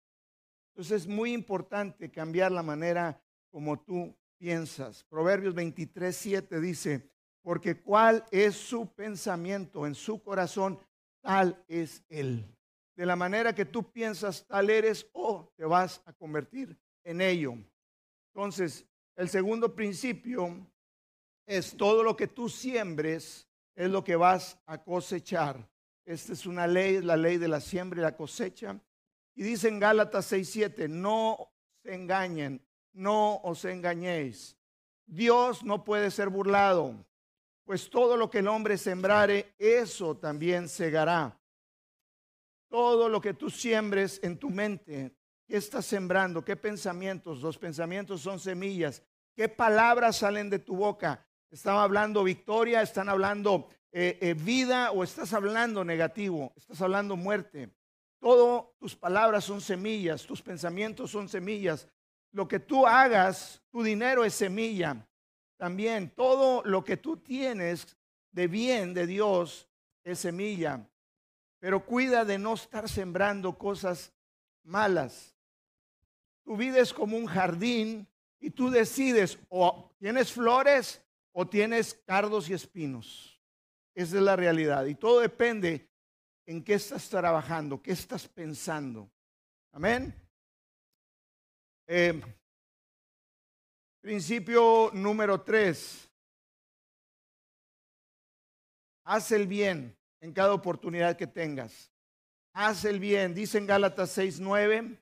Entonces 0.79 1.01
es 1.01 1.07
muy 1.09 1.33
importante 1.33 2.09
cambiar 2.09 2.53
la 2.53 2.63
manera 2.63 3.21
como 3.51 3.77
tú 3.81 4.15
piensas. 4.38 5.03
Proverbios 5.09 5.53
23, 5.53 6.15
7 6.15 6.62
dice, 6.62 7.12
porque 7.41 7.81
cuál 7.81 8.24
es 8.31 8.55
su 8.55 8.88
pensamiento 8.88 9.86
en 9.86 9.93
su 9.93 10.24
corazón, 10.24 10.79
tal 11.19 11.62
es 11.67 12.01
él. 12.07 12.45
De 12.95 13.05
la 13.05 13.17
manera 13.17 13.53
que 13.53 13.65
tú 13.65 13.91
piensas, 13.91 14.48
tal 14.48 14.69
eres 14.69 15.05
o 15.12 15.51
te 15.57 15.65
vas 15.65 16.01
a 16.05 16.13
convertir 16.13 16.79
en 17.03 17.19
ello. 17.19 17.55
Entonces, 18.33 18.86
el 19.17 19.27
segundo 19.27 19.75
principio 19.75 20.65
es 21.45 21.75
todo 21.75 22.03
lo 22.03 22.15
que 22.15 22.27
tú 22.27 22.48
siembres 22.48 23.50
es 23.75 23.89
lo 23.89 24.01
que 24.01 24.15
vas 24.15 24.57
a 24.65 24.81
cosechar. 24.81 25.69
Esta 26.05 26.31
es 26.31 26.45
una 26.45 26.67
ley, 26.67 27.01
la 27.01 27.17
ley 27.17 27.38
de 27.38 27.50
la 27.50 27.59
siembra 27.59 28.00
y 28.00 28.03
la 28.03 28.15
cosecha. 28.15 28.79
Y 29.36 29.43
dice 29.43 29.67
en 29.67 29.79
Gálatas 29.79 30.31
6:7, 30.31 30.88
no 30.88 31.51
se 31.81 31.93
engañen, 31.93 32.65
no 32.93 33.38
os 33.43 33.65
engañéis. 33.65 34.57
Dios 35.05 35.63
no 35.63 35.83
puede 35.83 36.12
ser 36.12 36.29
burlado, 36.29 37.05
pues 37.65 37.89
todo 37.89 38.17
lo 38.17 38.29
que 38.29 38.39
el 38.39 38.48
hombre 38.48 38.77
sembrare, 38.77 39.53
eso 39.57 40.17
también 40.17 40.67
segará. 40.67 41.39
Todo 42.67 43.09
lo 43.09 43.19
que 43.19 43.33
tú 43.33 43.50
siembres 43.50 44.19
en 44.21 44.38
tu 44.38 44.50
mente, 44.50 45.15
¿qué 45.48 45.57
estás 45.57 45.86
sembrando? 45.86 46.45
¿Qué 46.45 46.55
pensamientos? 46.55 47.41
Los 47.41 47.57
pensamientos 47.57 48.21
son 48.21 48.39
semillas. 48.39 49.01
¿Qué 49.36 49.50
palabras 49.50 50.17
salen 50.17 50.50
de 50.50 50.59
tu 50.59 50.75
boca? 50.75 51.25
¿Están 51.50 51.77
hablando 51.77 52.24
victoria? 52.24 52.81
¿Están 52.81 53.09
hablando 53.09 53.69
eh, 53.91 54.19
eh, 54.21 54.33
vida 54.36 54.91
o 54.91 55.03
estás 55.03 55.33
hablando 55.33 55.83
negativo? 55.83 56.53
¿Estás 56.55 56.81
hablando 56.81 57.15
muerte? 57.15 57.71
Todas 58.19 58.65
tus 58.79 58.95
palabras 58.95 59.45
son 59.45 59.61
semillas, 59.61 60.25
tus 60.25 60.41
pensamientos 60.41 61.11
son 61.11 61.29
semillas. 61.29 61.88
Lo 62.31 62.47
que 62.47 62.59
tú 62.59 62.85
hagas, 62.85 63.61
tu 63.71 63.81
dinero 63.81 64.25
es 64.25 64.33
semilla. 64.33 65.07
También 65.57 66.09
todo 66.09 66.61
lo 66.63 66.83
que 66.83 66.97
tú 66.97 67.17
tienes 67.17 67.97
de 68.31 68.47
bien 68.47 68.93
de 68.93 69.07
Dios 69.07 69.67
es 70.03 70.19
semilla. 70.19 70.88
Pero 71.59 71.85
cuida 71.85 72.25
de 72.25 72.38
no 72.38 72.53
estar 72.53 72.88
sembrando 72.88 73.57
cosas 73.57 74.13
malas. 74.63 75.35
Tu 76.43 76.55
vida 76.55 76.79
es 76.79 76.93
como 76.93 77.17
un 77.17 77.25
jardín 77.25 78.07
y 78.39 78.49
tú 78.49 78.69
decides 78.69 79.38
o 79.49 79.91
tienes 79.99 80.31
flores 80.31 81.01
o 81.31 81.47
tienes 81.47 81.93
cardos 82.05 82.49
y 82.49 82.53
espinos. 82.53 83.39
Esa 83.93 84.17
es 84.17 84.23
la 84.23 84.35
realidad. 84.35 84.85
Y 84.85 84.95
todo 84.95 85.19
depende 85.19 85.88
en 86.50 86.63
qué 86.63 86.74
estás 86.74 87.08
trabajando, 87.08 87.79
qué 87.79 87.91
estás 87.91 88.27
pensando. 88.27 89.08
Amén. 89.72 90.12
Eh, 91.86 92.20
principio 94.01 94.89
número 94.91 95.39
tres. 95.41 96.10
Haz 99.03 99.32
el 99.32 99.46
bien 99.46 99.96
en 100.22 100.34
cada 100.34 100.56
oportunidad 100.56 101.15
que 101.15 101.27
tengas. 101.27 101.91
Haz 102.53 102.84
el 102.84 103.00
bien. 103.00 103.36
Dice 103.36 103.60
en 103.60 103.68
Gálatas 103.68 104.18
6:9. 104.18 104.98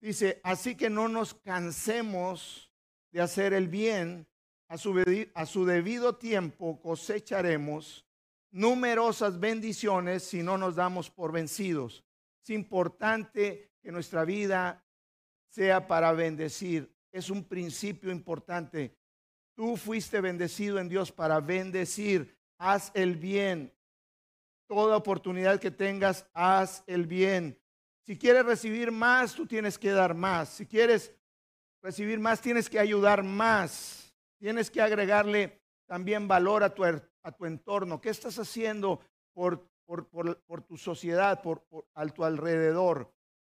Dice, 0.00 0.40
así 0.42 0.76
que 0.76 0.90
no 0.90 1.06
nos 1.06 1.32
cansemos 1.32 2.72
de 3.12 3.20
hacer 3.20 3.52
el 3.52 3.68
bien. 3.68 4.26
A 4.66 4.78
su, 4.78 5.30
a 5.34 5.46
su 5.46 5.64
debido 5.64 6.16
tiempo 6.16 6.80
cosecharemos 6.80 8.03
numerosas 8.54 9.40
bendiciones 9.40 10.22
si 10.22 10.42
no 10.42 10.56
nos 10.56 10.76
damos 10.76 11.10
por 11.10 11.32
vencidos. 11.32 12.04
Es 12.40 12.50
importante 12.50 13.72
que 13.82 13.90
nuestra 13.90 14.24
vida 14.24 14.86
sea 15.48 15.88
para 15.88 16.12
bendecir. 16.12 16.94
Es 17.10 17.30
un 17.30 17.44
principio 17.44 18.12
importante. 18.12 18.96
Tú 19.54 19.76
fuiste 19.76 20.20
bendecido 20.20 20.78
en 20.78 20.88
Dios 20.88 21.10
para 21.10 21.40
bendecir. 21.40 22.38
Haz 22.58 22.92
el 22.94 23.16
bien. 23.16 23.74
Toda 24.68 24.96
oportunidad 24.96 25.58
que 25.58 25.72
tengas, 25.72 26.24
haz 26.32 26.84
el 26.86 27.06
bien. 27.06 27.60
Si 28.06 28.16
quieres 28.16 28.46
recibir 28.46 28.92
más, 28.92 29.34
tú 29.34 29.46
tienes 29.46 29.76
que 29.78 29.90
dar 29.90 30.14
más. 30.14 30.48
Si 30.50 30.66
quieres 30.66 31.12
recibir 31.82 32.20
más, 32.20 32.40
tienes 32.40 32.70
que 32.70 32.78
ayudar 32.78 33.24
más. 33.24 34.14
Tienes 34.38 34.70
que 34.70 34.80
agregarle 34.80 35.60
también 35.86 36.28
valor 36.28 36.62
a 36.62 36.72
tu, 36.72 36.84
a 37.24 37.32
tu 37.32 37.46
entorno. 37.46 38.00
¿Qué 38.00 38.10
estás 38.10 38.38
haciendo 38.38 39.00
por, 39.32 39.68
por, 39.86 40.62
tu 40.62 40.76
sociedad, 40.76 41.42
por, 41.42 41.64
a 41.94 42.06
tu 42.06 42.24
alrededor? 42.24 43.12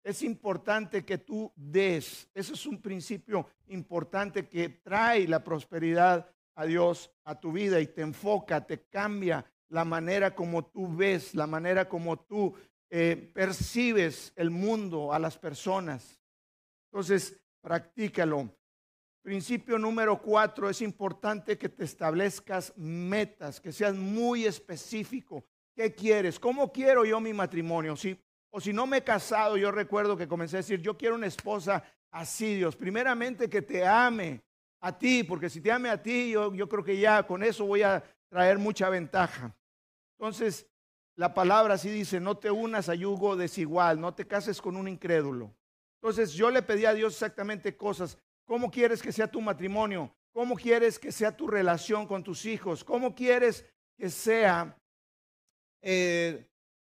Es 0.04 0.22
importante 0.22 1.04
que 1.04 1.18
tú 1.18 1.52
des. 1.56 2.30
Ese 2.34 2.54
es 2.54 2.66
un 2.66 2.82
principio 2.82 3.48
importante 3.68 4.48
que 4.48 4.70
trae 4.70 5.28
la 5.28 5.44
prosperidad 5.44 6.30
a 6.56 6.66
Dios 6.66 7.12
a 7.26 7.40
tu 7.40 7.52
vida 7.52 7.82
y 7.82 7.88
te 7.88 8.02
enfoca, 8.02 8.66
te 8.66 8.86
cambia 8.88 9.46
la 9.70 9.84
manera 9.84 10.36
como 10.36 10.66
tú 10.66 10.96
ves, 10.96 11.36
la 11.36 11.48
manera 11.48 11.90
como 11.90 12.18
tú 12.18 12.56
eh, 12.90 13.32
percibes 13.34 14.32
el 14.36 14.52
mundo, 14.52 15.12
a 15.12 15.20
las 15.20 15.38
personas. 15.38 16.20
Entonces, 16.92 17.42
practícalo. 17.62 18.56
Principio 19.26 19.80
número 19.80 20.22
cuatro, 20.22 20.70
es 20.70 20.84
importante 20.84 21.58
que 21.58 21.68
te 21.68 21.84
establezcas 21.84 22.72
metas, 22.78 23.60
que 23.60 23.72
seas 23.72 23.96
muy 23.96 24.46
específico. 24.46 25.44
¿Qué 25.76 25.96
quieres? 25.96 26.40
¿Cómo 26.40 26.72
quiero 26.72 27.04
yo 27.06 27.20
mi 27.20 27.34
matrimonio? 27.34 27.96
O 28.52 28.62
si 28.62 28.72
no 28.72 28.86
me 28.86 28.98
he 28.98 29.04
casado, 29.04 29.58
yo 29.58 29.72
recuerdo 29.72 30.16
que 30.16 30.28
comencé 30.28 30.58
a 30.58 30.60
decir, 30.60 30.80
yo 30.80 30.96
quiero 30.96 31.16
una 31.16 31.26
esposa 31.26 31.84
así, 32.12 32.54
Dios. 32.54 32.76
Primeramente 32.76 33.50
que 33.50 33.64
te 33.64 33.84
ame 33.84 34.44
a 34.82 34.96
ti, 34.96 35.24
porque 35.24 35.50
si 35.50 35.60
te 35.60 35.72
ame 35.72 35.90
a 35.90 36.00
ti, 36.00 36.30
yo, 36.30 36.54
yo 36.54 36.70
creo 36.70 36.84
que 36.84 37.00
ya 37.00 37.26
con 37.26 37.42
eso 37.42 37.66
voy 37.66 37.82
a 37.82 38.04
traer 38.30 38.60
mucha 38.60 38.90
ventaja. 38.90 39.58
Entonces, 40.20 40.68
la 41.16 41.34
palabra 41.34 41.74
así 41.74 41.90
dice, 41.90 42.20
no 42.20 42.38
te 42.38 42.52
unas 42.52 42.90
a 42.90 42.94
yugo 42.94 43.36
desigual, 43.36 44.00
no 44.00 44.14
te 44.14 44.28
cases 44.28 44.62
con 44.62 44.78
un 44.78 44.88
incrédulo. 44.88 45.52
Entonces 46.00 46.34
yo 46.34 46.52
le 46.52 46.62
pedí 46.62 46.86
a 46.86 46.94
Dios 46.94 47.14
exactamente 47.14 47.76
cosas. 47.76 48.20
¿Cómo 48.46 48.72
quieres 48.72 49.02
que 49.02 49.12
sea 49.12 49.28
tu 49.28 49.42
matrimonio? 49.42 50.14
¿Cómo 50.32 50.56
quieres 50.56 51.00
que 51.00 51.12
sea 51.12 51.36
tu 51.36 51.48
relación 51.48 52.08
con 52.08 52.24
tus 52.24 52.46
hijos? 52.46 52.84
¿Cómo 52.84 53.16
quieres 53.16 53.66
que 53.98 54.10
sea 54.10 54.78
eh, 55.82 56.48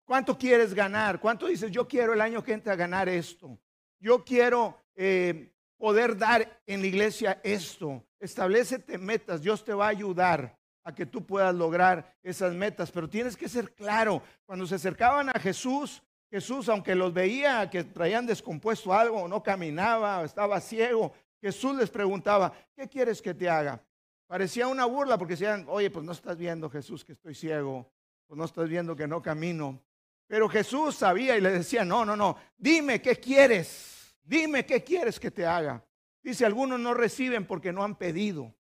¿Cuánto 0.09 0.39
quieres 0.39 0.73
ganar? 0.73 1.21
¿Cuánto 1.21 1.49
dices, 1.49 1.71
yo 1.71 1.87
quiero 1.87 2.15
el 2.15 2.23
año 2.23 2.43
que 2.43 2.55
entra 2.55 2.75
ganar 2.75 3.11
esto? 3.11 3.59
Yo 4.01 4.25
quiero 4.25 4.81
eh, 4.97 5.53
poder 5.77 6.17
dar 6.17 6.63
en 6.67 6.81
la 6.81 6.87
iglesia 6.87 7.41
esto. 7.45 8.03
Establecete 8.19 8.97
metas, 8.97 9.43
Dios 9.43 9.63
te 9.63 9.75
va 9.75 9.85
a 9.85 9.91
ayudar 9.91 10.59
a 10.83 10.95
que 10.95 11.05
tú 11.05 11.27
puedas 11.27 11.55
lograr 11.55 12.17
esas 12.23 12.55
metas, 12.55 12.91
pero 12.91 13.07
tienes 13.07 13.37
que 13.37 13.51
ser 13.51 13.75
claro. 13.75 14.23
Cuando 14.47 14.67
se 14.67 14.77
acercaban 14.77 15.29
a 15.29 15.39
Jesús, 15.39 16.03
Jesús, 16.31 16.71
aunque 16.71 16.95
los 16.95 17.13
veía 17.13 17.69
que 17.69 17.85
traían 17.85 18.25
descompuesto 18.25 18.95
algo, 18.95 19.29
no 19.29 19.43
caminaba, 19.43 20.25
estaba 20.25 20.59
ciego, 20.63 21.13
Jesús 21.41 21.77
les 21.77 21.91
preguntaba, 21.91 22.53
¿qué 22.75 22.89
quieres 22.89 23.23
que 23.23 23.35
te 23.35 23.49
haga? 23.49 23.83
Parecía 24.27 24.67
una 24.67 24.85
burla 24.85 25.17
porque 25.17 25.35
decían, 25.35 25.65
oye, 25.69 25.91
pues 25.91 26.05
no 26.05 26.13
estás 26.13 26.37
viendo 26.37 26.69
Jesús 26.69 27.05
que 27.05 27.13
estoy 27.13 27.35
ciego, 27.35 27.91
pues 28.27 28.37
no 28.37 28.45
estás 28.45 28.69
viendo 28.69 28.95
que 28.95 29.07
no 29.07 29.23
camino. 29.23 29.83
Pero 30.27 30.49
Jesús 30.49 30.97
sabía 30.97 31.37
y 31.37 31.41
le 31.41 31.51
decía, 31.51 31.85
no, 31.85 32.05
no, 32.05 32.15
no, 32.15 32.37
dime 32.57 33.01
qué 33.01 33.17
quieres, 33.17 34.15
dime 34.23 34.67
qué 34.67 34.85
quieres 34.85 35.19
que 35.19 35.31
te 35.31 35.47
haga. 35.47 35.83
Dice, 36.23 36.45
algunos 36.45 36.79
no 36.79 36.93
reciben 36.93 37.47
porque 37.47 37.73
no 37.73 37.83
han 37.83 37.97
pedido. 37.97 38.55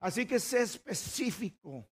Así 0.00 0.26
que 0.26 0.40
sé 0.40 0.62
específico. 0.62 1.88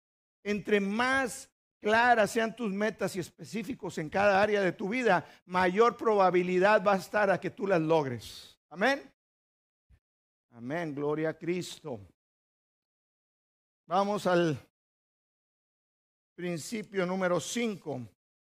Entre 0.44 0.80
más 0.80 1.50
claras 1.80 2.30
sean 2.30 2.54
tus 2.54 2.72
metas 2.72 3.16
y 3.16 3.20
específicos 3.20 3.98
en 3.98 4.08
cada 4.08 4.40
área 4.40 4.60
de 4.60 4.72
tu 4.72 4.88
vida, 4.88 5.26
mayor 5.44 5.96
probabilidad 5.96 6.84
va 6.84 6.94
a 6.94 6.98
estar 6.98 7.30
a 7.30 7.40
que 7.40 7.50
tú 7.50 7.66
las 7.66 7.80
logres. 7.80 8.60
Amén. 8.70 9.02
Amén, 10.58 10.92
gloria 10.92 11.28
a 11.28 11.38
Cristo. 11.38 12.00
Vamos 13.86 14.26
al 14.26 14.58
principio 16.34 17.06
número 17.06 17.38
5. 17.38 18.00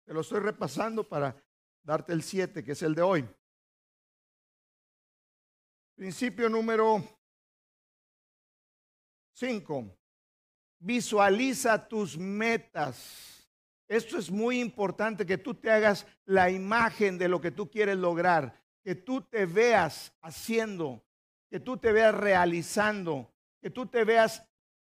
Te 0.06 0.14
lo 0.14 0.22
estoy 0.22 0.40
repasando 0.40 1.04
para 1.06 1.36
darte 1.84 2.14
el 2.14 2.24
7, 2.24 2.64
que 2.64 2.72
es 2.72 2.82
el 2.82 2.96
de 2.96 3.02
hoy. 3.02 3.30
Principio 5.96 6.48
número 6.48 7.04
5. 9.34 9.94
Visualiza 10.80 11.90
tus 11.90 12.18
metas. 12.18 13.50
Esto 13.86 14.18
es 14.18 14.32
muy 14.32 14.62
importante, 14.62 15.26
que 15.26 15.38
tú 15.38 15.56
te 15.56 15.70
hagas 15.70 16.08
la 16.24 16.50
imagen 16.50 17.18
de 17.18 17.28
lo 17.28 17.42
que 17.42 17.52
tú 17.52 17.70
quieres 17.70 17.98
lograr, 17.98 18.64
que 18.82 18.96
tú 18.96 19.24
te 19.24 19.46
veas 19.46 20.14
haciendo, 20.22 21.04
que 21.50 21.60
tú 21.60 21.78
te 21.78 21.92
veas 21.92 22.14
realizando, 22.14 23.32
que 23.62 23.70
tú 23.70 23.86
te 23.86 24.04
veas 24.04 24.44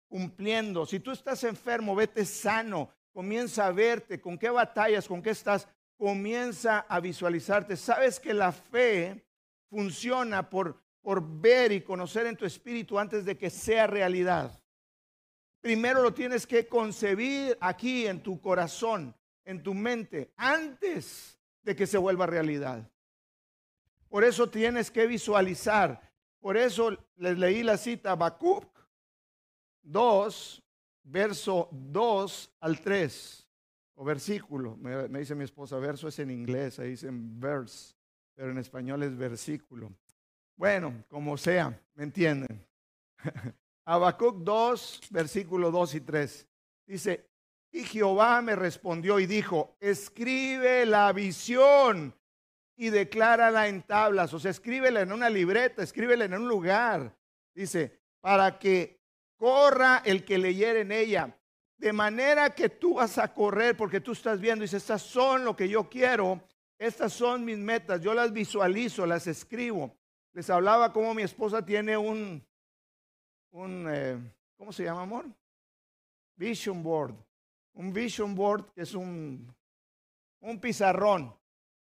cumpliendo. 0.07 0.85
Si 0.85 0.99
tú 0.99 1.11
estás 1.11 1.43
enfermo, 1.43 1.95
vete 1.95 2.25
sano, 2.25 2.89
comienza 3.13 3.67
a 3.67 3.71
verte, 3.71 4.19
con 4.19 4.37
qué 4.37 4.49
batallas, 4.49 5.07
con 5.07 5.21
qué 5.21 5.29
estás, 5.31 5.67
comienza 5.97 6.79
a 6.79 6.99
visualizarte. 6.99 7.77
Sabes 7.77 8.19
que 8.19 8.33
la 8.33 8.51
fe 8.51 9.25
funciona 9.69 10.49
por, 10.49 10.81
por 11.01 11.25
ver 11.39 11.71
y 11.71 11.81
conocer 11.81 12.27
en 12.27 12.35
tu 12.35 12.45
espíritu 12.45 12.99
antes 12.99 13.23
de 13.23 13.37
que 13.37 13.49
sea 13.49 13.87
realidad. 13.87 14.61
Primero 15.61 16.01
lo 16.01 16.13
tienes 16.13 16.47
que 16.47 16.67
concebir 16.67 17.57
aquí 17.61 18.07
en 18.07 18.21
tu 18.21 18.41
corazón, 18.41 19.15
en 19.45 19.61
tu 19.61 19.73
mente, 19.73 20.33
antes 20.35 21.39
de 21.61 21.75
que 21.75 21.85
se 21.87 21.97
vuelva 21.99 22.25
realidad. 22.25 22.89
Por 24.09 24.23
eso 24.23 24.49
tienes 24.49 24.91
que 24.91 25.05
visualizar. 25.05 26.10
Por 26.41 26.57
eso 26.57 26.97
les 27.17 27.37
leí 27.37 27.61
la 27.61 27.77
cita 27.77 28.11
Habacuc 28.11 28.65
2, 29.83 30.63
verso 31.03 31.69
2 31.71 32.55
al 32.59 32.81
3, 32.81 33.47
o 33.95 34.03
versículo. 34.03 34.75
Me, 34.75 35.07
me, 35.07 35.19
dice 35.19 35.35
mi 35.35 35.43
esposa, 35.43 35.77
verso 35.77 36.07
es 36.07 36.17
en 36.17 36.31
inglés, 36.31 36.79
ahí 36.79 36.89
dicen 36.89 37.39
verse, 37.39 37.95
pero 38.33 38.51
en 38.51 38.57
español 38.57 39.03
es 39.03 39.15
versículo. 39.15 39.93
Bueno, 40.57 41.03
como 41.07 41.37
sea, 41.37 41.79
¿me 41.93 42.03
entienden? 42.03 42.65
Habacuc 43.85 44.37
2, 44.43 45.01
versículo 45.11 45.69
2 45.69 45.95
y 45.95 46.01
3. 46.01 46.47
Dice, 46.87 47.29
y 47.71 47.83
Jehová 47.83 48.41
me 48.41 48.55
respondió 48.55 49.19
y 49.19 49.27
dijo, 49.27 49.77
escribe 49.79 50.87
la 50.87 51.13
visión 51.13 52.15
y 52.81 52.89
declárala 52.89 53.67
en 53.67 53.83
tablas, 53.83 54.33
o 54.33 54.39
sea, 54.39 54.49
escríbela 54.49 55.01
en 55.01 55.11
una 55.11 55.29
libreta, 55.29 55.83
escríbela 55.83 56.25
en 56.25 56.33
un 56.33 56.47
lugar. 56.47 57.15
Dice, 57.53 58.01
para 58.19 58.57
que 58.57 58.99
corra 59.35 60.01
el 60.03 60.25
que 60.25 60.39
leyere 60.39 60.81
en 60.81 60.91
ella. 60.91 61.37
De 61.77 61.93
manera 61.93 62.49
que 62.55 62.69
tú 62.69 62.95
vas 62.95 63.19
a 63.19 63.31
correr 63.35 63.77
porque 63.77 64.01
tú 64.01 64.13
estás 64.13 64.41
viendo, 64.41 64.63
dice, 64.63 64.77
estas 64.77 65.03
son 65.03 65.45
lo 65.45 65.55
que 65.55 65.69
yo 65.69 65.87
quiero, 65.91 66.41
estas 66.79 67.13
son 67.13 67.45
mis 67.45 67.59
metas, 67.59 68.01
yo 68.01 68.15
las 68.15 68.33
visualizo, 68.33 69.05
las 69.05 69.27
escribo. 69.27 69.95
Les 70.33 70.49
hablaba 70.49 70.91
como 70.91 71.13
mi 71.13 71.21
esposa 71.21 71.63
tiene 71.63 71.95
un, 71.95 72.43
un, 73.51 73.85
eh, 73.91 74.17
¿cómo 74.57 74.73
se 74.73 74.85
llama, 74.85 75.03
amor? 75.03 75.25
Vision 76.35 76.81
board. 76.81 77.13
Un 77.73 77.93
vision 77.93 78.33
board 78.33 78.73
que 78.73 78.81
es 78.81 78.95
un, 78.95 79.55
un 80.39 80.59
pizarrón 80.59 81.31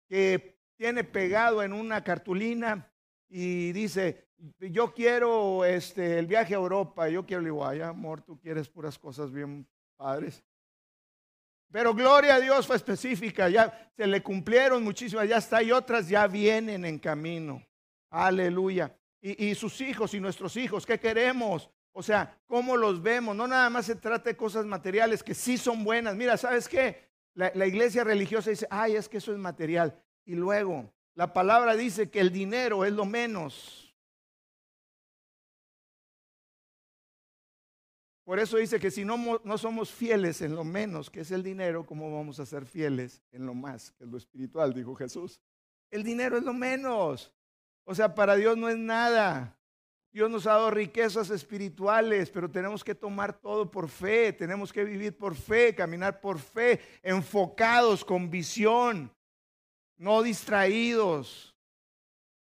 que 0.06 0.59
tiene 0.80 1.04
pegado 1.04 1.62
en 1.62 1.74
una 1.74 2.02
cartulina 2.02 2.90
y 3.28 3.70
dice, 3.72 4.30
yo 4.58 4.94
quiero 4.94 5.66
este, 5.66 6.18
el 6.18 6.26
viaje 6.26 6.54
a 6.54 6.56
Europa, 6.56 7.06
yo 7.10 7.26
quiero 7.26 7.42
el 7.42 7.48
igual, 7.48 7.82
amor, 7.82 8.22
tú 8.22 8.40
quieres 8.40 8.66
puras 8.66 8.98
cosas 8.98 9.30
bien 9.30 9.68
padres. 9.98 10.42
Pero 11.70 11.92
gloria 11.92 12.36
a 12.36 12.40
Dios 12.40 12.66
fue 12.66 12.76
específica, 12.76 13.50
ya 13.50 13.92
se 13.94 14.06
le 14.06 14.22
cumplieron 14.22 14.82
muchísimas, 14.82 15.28
ya 15.28 15.36
está, 15.36 15.62
y 15.62 15.70
otras 15.70 16.08
ya 16.08 16.26
vienen 16.26 16.86
en 16.86 16.98
camino. 16.98 17.62
Aleluya 18.08 18.96
y, 19.20 19.54
sus 19.56 19.82
hijos 19.82 20.14
y 20.14 20.20
nuestros 20.20 20.56
hijos, 20.56 20.86
¿qué 20.86 20.98
queremos? 20.98 21.68
O 21.92 22.02
sea, 22.02 22.38
¿cómo 22.46 22.74
los 22.74 23.02
vemos? 23.02 23.36
No 23.36 23.46
nada 23.46 23.68
más 23.68 23.84
se 23.84 23.96
trata 23.96 24.30
de 24.30 24.36
cosas 24.36 24.64
materiales 24.64 25.22
que 25.22 25.34
sí 25.34 25.58
son 25.58 25.84
buenas. 25.84 26.16
Mira, 26.16 26.38
¿sabes 26.38 26.70
qué? 26.70 27.10
La, 27.34 27.52
la 27.54 27.66
iglesia 27.66 28.02
religiosa 28.02 28.48
dice, 28.48 28.66
ay, 28.70 28.96
es 28.96 29.10
que 29.10 29.18
eso 29.18 29.30
es 29.30 29.38
material. 29.38 30.02
Y 30.30 30.36
luego, 30.36 30.88
la 31.16 31.32
palabra 31.32 31.74
dice 31.74 32.08
que 32.08 32.20
el 32.20 32.30
dinero 32.30 32.84
es 32.84 32.92
lo 32.92 33.04
menos. 33.04 33.92
Por 38.22 38.38
eso 38.38 38.58
dice 38.58 38.78
que 38.78 38.92
si 38.92 39.04
no, 39.04 39.40
no, 39.42 39.58
somos 39.58 39.90
fieles 39.90 40.40
en 40.40 40.54
lo 40.54 40.62
menos, 40.62 41.10
que 41.10 41.22
es 41.22 41.32
el 41.32 41.42
dinero, 41.42 41.84
¿cómo 41.84 42.16
vamos 42.16 42.38
a 42.38 42.46
ser 42.46 42.64
fieles 42.64 43.24
en 43.32 43.44
lo 43.44 43.54
más, 43.54 43.90
que 43.90 44.04
es 44.04 44.10
lo 44.10 44.18
espiritual? 44.18 44.72
Dijo 44.72 44.94
Jesús. 44.94 45.40
El 45.90 46.04
dinero 46.04 46.38
es 46.38 46.44
lo 46.44 46.52
menos. 46.52 47.34
O 47.82 47.92
sea, 47.92 48.14
para 48.14 48.36
Dios 48.36 48.56
no 48.56 48.68
es 48.68 48.78
nada. 48.78 49.58
Dios 50.12 50.30
nos 50.30 50.46
ha 50.46 50.52
dado 50.52 50.70
riquezas 50.70 51.30
espirituales, 51.30 52.30
pero 52.30 52.48
tenemos 52.48 52.84
que 52.84 52.94
tomar 52.94 53.32
todo 53.32 53.68
por 53.68 53.88
fe, 53.88 54.32
tenemos 54.32 54.72
que 54.72 54.84
vivir 54.84 55.18
por 55.18 55.34
fe, 55.34 55.74
caminar 55.74 56.20
por 56.20 56.38
fe, 56.38 56.80
enfocados, 57.02 58.04
con 58.04 58.30
visión, 58.30 59.12
no 60.00 60.22
distraídos, 60.22 61.54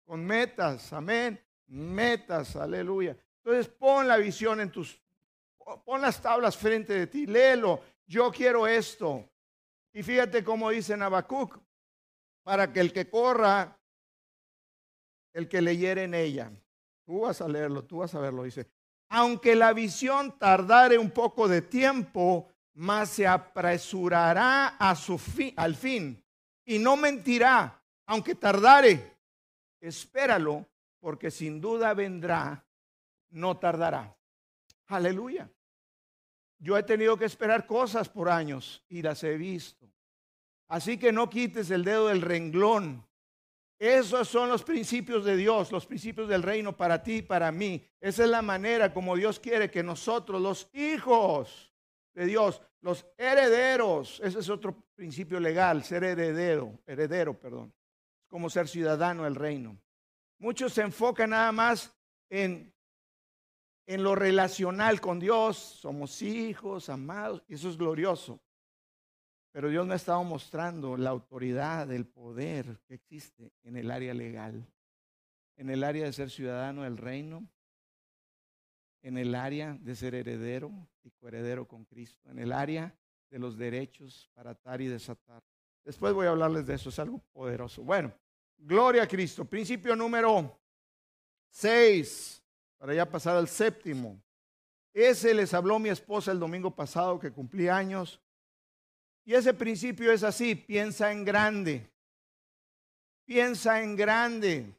con 0.06 0.24
metas, 0.24 0.94
amén, 0.94 1.44
metas, 1.66 2.56
aleluya. 2.56 3.18
Entonces 3.44 3.68
pon 3.68 4.08
la 4.08 4.18
visión 4.18 4.62
en 4.62 4.72
tus, 4.72 5.02
pon 5.84 6.00
las 6.00 6.22
tablas 6.22 6.56
frente 6.56 6.94
de 6.94 7.08
ti, 7.08 7.26
léelo, 7.26 7.82
yo 8.06 8.32
quiero 8.32 8.68
esto. 8.68 9.28
Y 9.94 10.04
fíjate 10.04 10.44
cómo 10.44 10.70
dice 10.70 10.94
en 10.94 11.00
para 12.44 12.72
que 12.72 12.80
el 12.80 12.94
que 12.94 13.10
corra 13.10 13.76
el 15.34 15.50
que 15.50 15.62
leyere 15.62 16.04
en 16.04 16.14
ella. 16.14 16.52
Tú 17.04 17.22
vas 17.22 17.42
a 17.42 17.48
leerlo, 17.48 17.84
tú 17.84 17.98
vas 17.98 18.14
a 18.14 18.20
verlo, 18.20 18.44
dice. 18.44 18.68
Aunque 19.10 19.56
la 19.56 19.74
visión 19.74 20.38
tardare 20.38 21.00
un 21.00 21.10
poco 21.10 21.48
de 21.48 21.64
tiempo, 21.64 22.48
más 22.74 23.10
se 23.10 23.26
apresurará 23.26 24.68
a 24.78 24.96
su 24.96 25.20
al 25.56 25.76
fin 25.76 26.24
y 26.70 26.80
no 26.80 26.96
mentirá, 26.96 27.82
aunque 28.06 28.36
tardare. 28.36 29.18
Espéralo, 29.82 30.66
porque 31.00 31.32
sin 31.32 31.60
duda 31.60 31.94
vendrá, 31.94 32.66
no 33.32 33.58
tardará. 33.58 34.16
Aleluya. 34.88 35.50
Yo 36.58 36.78
he 36.78 36.84
tenido 36.84 37.18
que 37.18 37.26
esperar 37.26 37.66
cosas 37.66 38.10
por 38.10 38.30
años 38.30 38.84
y 38.90 39.02
las 39.02 39.24
he 39.24 39.38
visto. 39.38 39.90
Así 40.68 40.98
que 40.98 41.12
no 41.12 41.30
quites 41.30 41.72
el 41.72 41.84
dedo 41.84 42.08
del 42.08 42.22
renglón 42.22 43.10
esos 43.80 44.28
son 44.28 44.50
los 44.50 44.64
principios 44.64 45.24
de 45.24 45.38
Dios, 45.38 45.72
los 45.72 45.86
principios 45.86 46.28
del 46.28 46.44
reino 46.44 46.76
para 46.76 47.02
ti 47.02 47.16
y 47.16 47.22
para 47.22 47.50
mí. 47.50 47.82
Esa 48.02 48.26
es 48.26 48.30
la 48.30 48.42
manera 48.42 48.94
como 48.94 49.16
Dios 49.16 49.40
quiere 49.40 49.72
que 49.72 49.82
nosotros, 49.82 50.42
los 50.42 50.70
hijos 50.74 51.72
de 52.14 52.26
Dios, 52.26 52.62
los 52.82 53.06
herederos, 53.18 54.22
ese 54.24 54.40
es 54.40 54.50
otro 54.50 54.86
principio 54.96 55.40
legal, 55.40 55.84
ser 55.84 56.04
heredero, 56.04 56.80
heredero, 56.86 57.38
perdón, 57.38 57.74
como 58.28 58.50
ser 58.50 58.68
ciudadano 58.68 59.24
del 59.24 59.36
reino. 59.36 59.78
Muchos 60.38 60.74
se 60.74 60.82
enfocan 60.82 61.32
nada 61.32 61.52
más 61.52 61.94
en, 62.30 62.74
en 63.86 64.04
lo 64.04 64.16
relacional 64.16 65.02
con 65.02 65.20
Dios, 65.20 65.58
somos 65.58 66.22
hijos, 66.22 66.90
amados, 66.90 67.44
y 67.48 67.56
eso 67.56 67.70
es 67.70 67.78
glorioso. 67.78 68.40
Pero 69.52 69.70
Dios 69.70 69.86
me 69.86 69.94
ha 69.94 69.98
estado 69.98 70.24
mostrando 70.24 70.96
la 70.96 71.10
autoridad, 71.10 71.92
el 71.92 72.06
poder 72.06 72.80
que 72.88 72.94
existe 72.94 73.52
en 73.64 73.76
el 73.76 73.92
área 73.92 74.14
legal, 74.14 74.66
en 75.58 75.70
el 75.70 75.84
área 75.84 76.06
de 76.06 76.14
ser 76.14 76.30
ciudadano 76.30 76.84
del 76.84 76.98
reino, 76.98 77.50
en 79.02 79.18
el 79.18 79.36
área 79.36 79.78
de 79.80 79.96
ser 79.96 80.16
heredero 80.16 80.72
y 81.04 81.12
coheredero 81.12 81.68
con 81.68 81.86
Cristo, 81.86 82.30
en 82.30 82.40
el 82.40 82.52
área 82.52 82.96
de 83.30 83.40
los 83.40 83.58
derechos 83.58 84.30
para 84.34 84.52
atar 84.52 84.82
y 84.82 84.88
desatar. 84.88 85.44
Después 85.84 86.14
voy 86.14 86.28
a 86.28 86.32
hablarles 86.32 86.66
de 86.68 86.76
eso, 86.76 86.90
es 86.90 87.00
algo 87.00 87.20
poderoso. 87.32 87.84
Bueno, 87.84 88.14
gloria 88.58 89.04
a 89.04 89.08
Cristo. 89.08 89.46
Principio 89.46 89.96
número 89.96 90.60
6, 91.50 92.44
para 92.78 92.94
ya 92.94 93.10
pasar 93.10 93.38
al 93.38 93.48
séptimo. 93.48 94.22
Ese 94.94 95.34
les 95.34 95.54
habló 95.54 95.80
mi 95.80 95.90
esposa 95.90 96.32
el 96.32 96.40
domingo 96.40 96.76
pasado 96.76 97.20
que 97.20 97.32
cumplí 97.32 97.68
años. 97.68 98.20
Y 99.24 99.34
ese 99.34 99.54
principio 99.54 100.12
es 100.12 100.24
así, 100.24 100.56
piensa 100.56 101.12
en 101.12 101.24
grande. 101.24 101.90
Piensa 103.26 103.82
en 103.82 103.96
grande. 103.96 104.79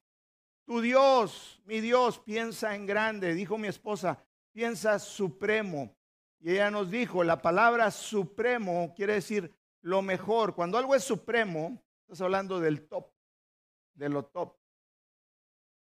Tu 0.71 0.81
Dios, 0.81 1.61
mi 1.65 1.81
Dios, 1.81 2.21
piensa 2.21 2.77
en 2.77 2.87
grande. 2.87 3.35
Dijo 3.35 3.59
mi 3.59 3.67
esposa, 3.67 4.25
piensa 4.53 5.01
supremo. 5.01 5.97
Y 6.39 6.53
ella 6.53 6.71
nos 6.71 6.93
dijo, 6.93 7.25
la 7.25 7.43
palabra 7.43 7.91
supremo 7.91 8.95
quiere 8.95 9.15
decir 9.15 9.53
lo 9.81 10.01
mejor. 10.01 10.55
Cuando 10.55 10.79
algo 10.79 10.95
es 10.95 11.03
supremo, 11.03 11.83
estás 12.03 12.21
hablando 12.21 12.61
del 12.61 12.87
top, 12.87 13.13
de 13.95 14.11
lo 14.11 14.27
top. 14.27 14.57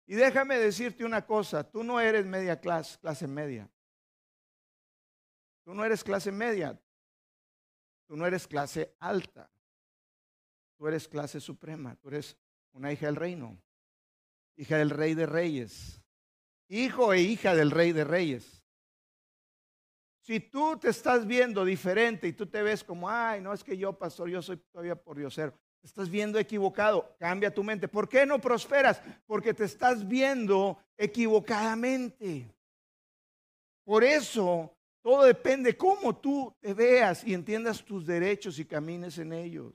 Y 0.06 0.14
déjame 0.14 0.56
decirte 0.56 1.04
una 1.04 1.26
cosa, 1.26 1.68
tú 1.68 1.82
no 1.82 1.98
eres 1.98 2.24
media 2.24 2.60
clase, 2.60 2.96
clase 3.00 3.26
media. 3.26 3.68
Tú 5.64 5.74
no 5.74 5.84
eres 5.84 6.04
clase 6.04 6.30
media. 6.30 6.80
Tú 8.06 8.16
no 8.16 8.24
eres 8.24 8.46
clase 8.46 8.94
alta. 9.00 9.50
Tú 10.78 10.86
eres 10.86 11.08
clase 11.08 11.40
suprema. 11.40 11.96
Tú 11.96 12.06
eres 12.06 12.36
una 12.70 12.92
hija 12.92 13.06
del 13.06 13.16
reino. 13.16 13.60
Hija 14.56 14.78
del 14.78 14.90
rey 14.90 15.14
de 15.14 15.26
reyes. 15.26 16.02
Hijo 16.68 17.12
e 17.12 17.20
hija 17.20 17.54
del 17.54 17.70
rey 17.70 17.92
de 17.92 18.04
reyes. 18.04 18.64
Si 20.22 20.40
tú 20.40 20.76
te 20.78 20.88
estás 20.88 21.26
viendo 21.26 21.64
diferente 21.64 22.26
y 22.26 22.32
tú 22.32 22.46
te 22.46 22.62
ves 22.62 22.82
como, 22.82 23.08
ay, 23.08 23.40
no 23.40 23.52
es 23.52 23.62
que 23.62 23.76
yo, 23.76 23.92
pastor, 23.92 24.28
yo 24.28 24.42
soy 24.42 24.56
todavía 24.56 24.96
por 24.96 25.16
Diosero 25.16 25.56
estás 25.86 26.10
viendo 26.10 26.38
equivocado. 26.38 27.16
Cambia 27.18 27.54
tu 27.54 27.62
mente. 27.62 27.88
¿Por 27.88 28.08
qué 28.08 28.26
no 28.26 28.40
prosperas? 28.40 29.00
Porque 29.26 29.54
te 29.54 29.64
estás 29.64 30.06
viendo 30.06 30.78
equivocadamente. 30.96 32.52
Por 33.84 34.02
eso, 34.02 34.76
todo 35.00 35.22
depende 35.22 35.76
cómo 35.76 36.16
tú 36.16 36.54
te 36.60 36.74
veas 36.74 37.24
y 37.24 37.34
entiendas 37.34 37.84
tus 37.84 38.04
derechos 38.04 38.58
y 38.58 38.64
camines 38.64 39.18
en 39.18 39.32
ellos. 39.32 39.72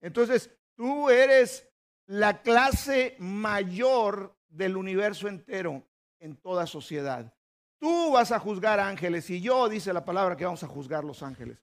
Entonces, 0.00 0.50
tú 0.74 1.10
eres 1.10 1.68
la 2.06 2.42
clase 2.42 3.16
mayor 3.18 4.36
del 4.48 4.76
universo 4.76 5.28
entero 5.28 5.86
en 6.18 6.36
toda 6.36 6.66
sociedad. 6.66 7.32
Tú 7.78 8.12
vas 8.12 8.32
a 8.32 8.38
juzgar 8.38 8.80
ángeles 8.80 9.28
y 9.30 9.40
yo, 9.40 9.68
dice 9.68 9.92
la 9.92 10.04
palabra, 10.04 10.36
que 10.36 10.44
vamos 10.44 10.62
a 10.62 10.68
juzgar 10.68 11.04
los 11.04 11.22
ángeles. 11.22 11.58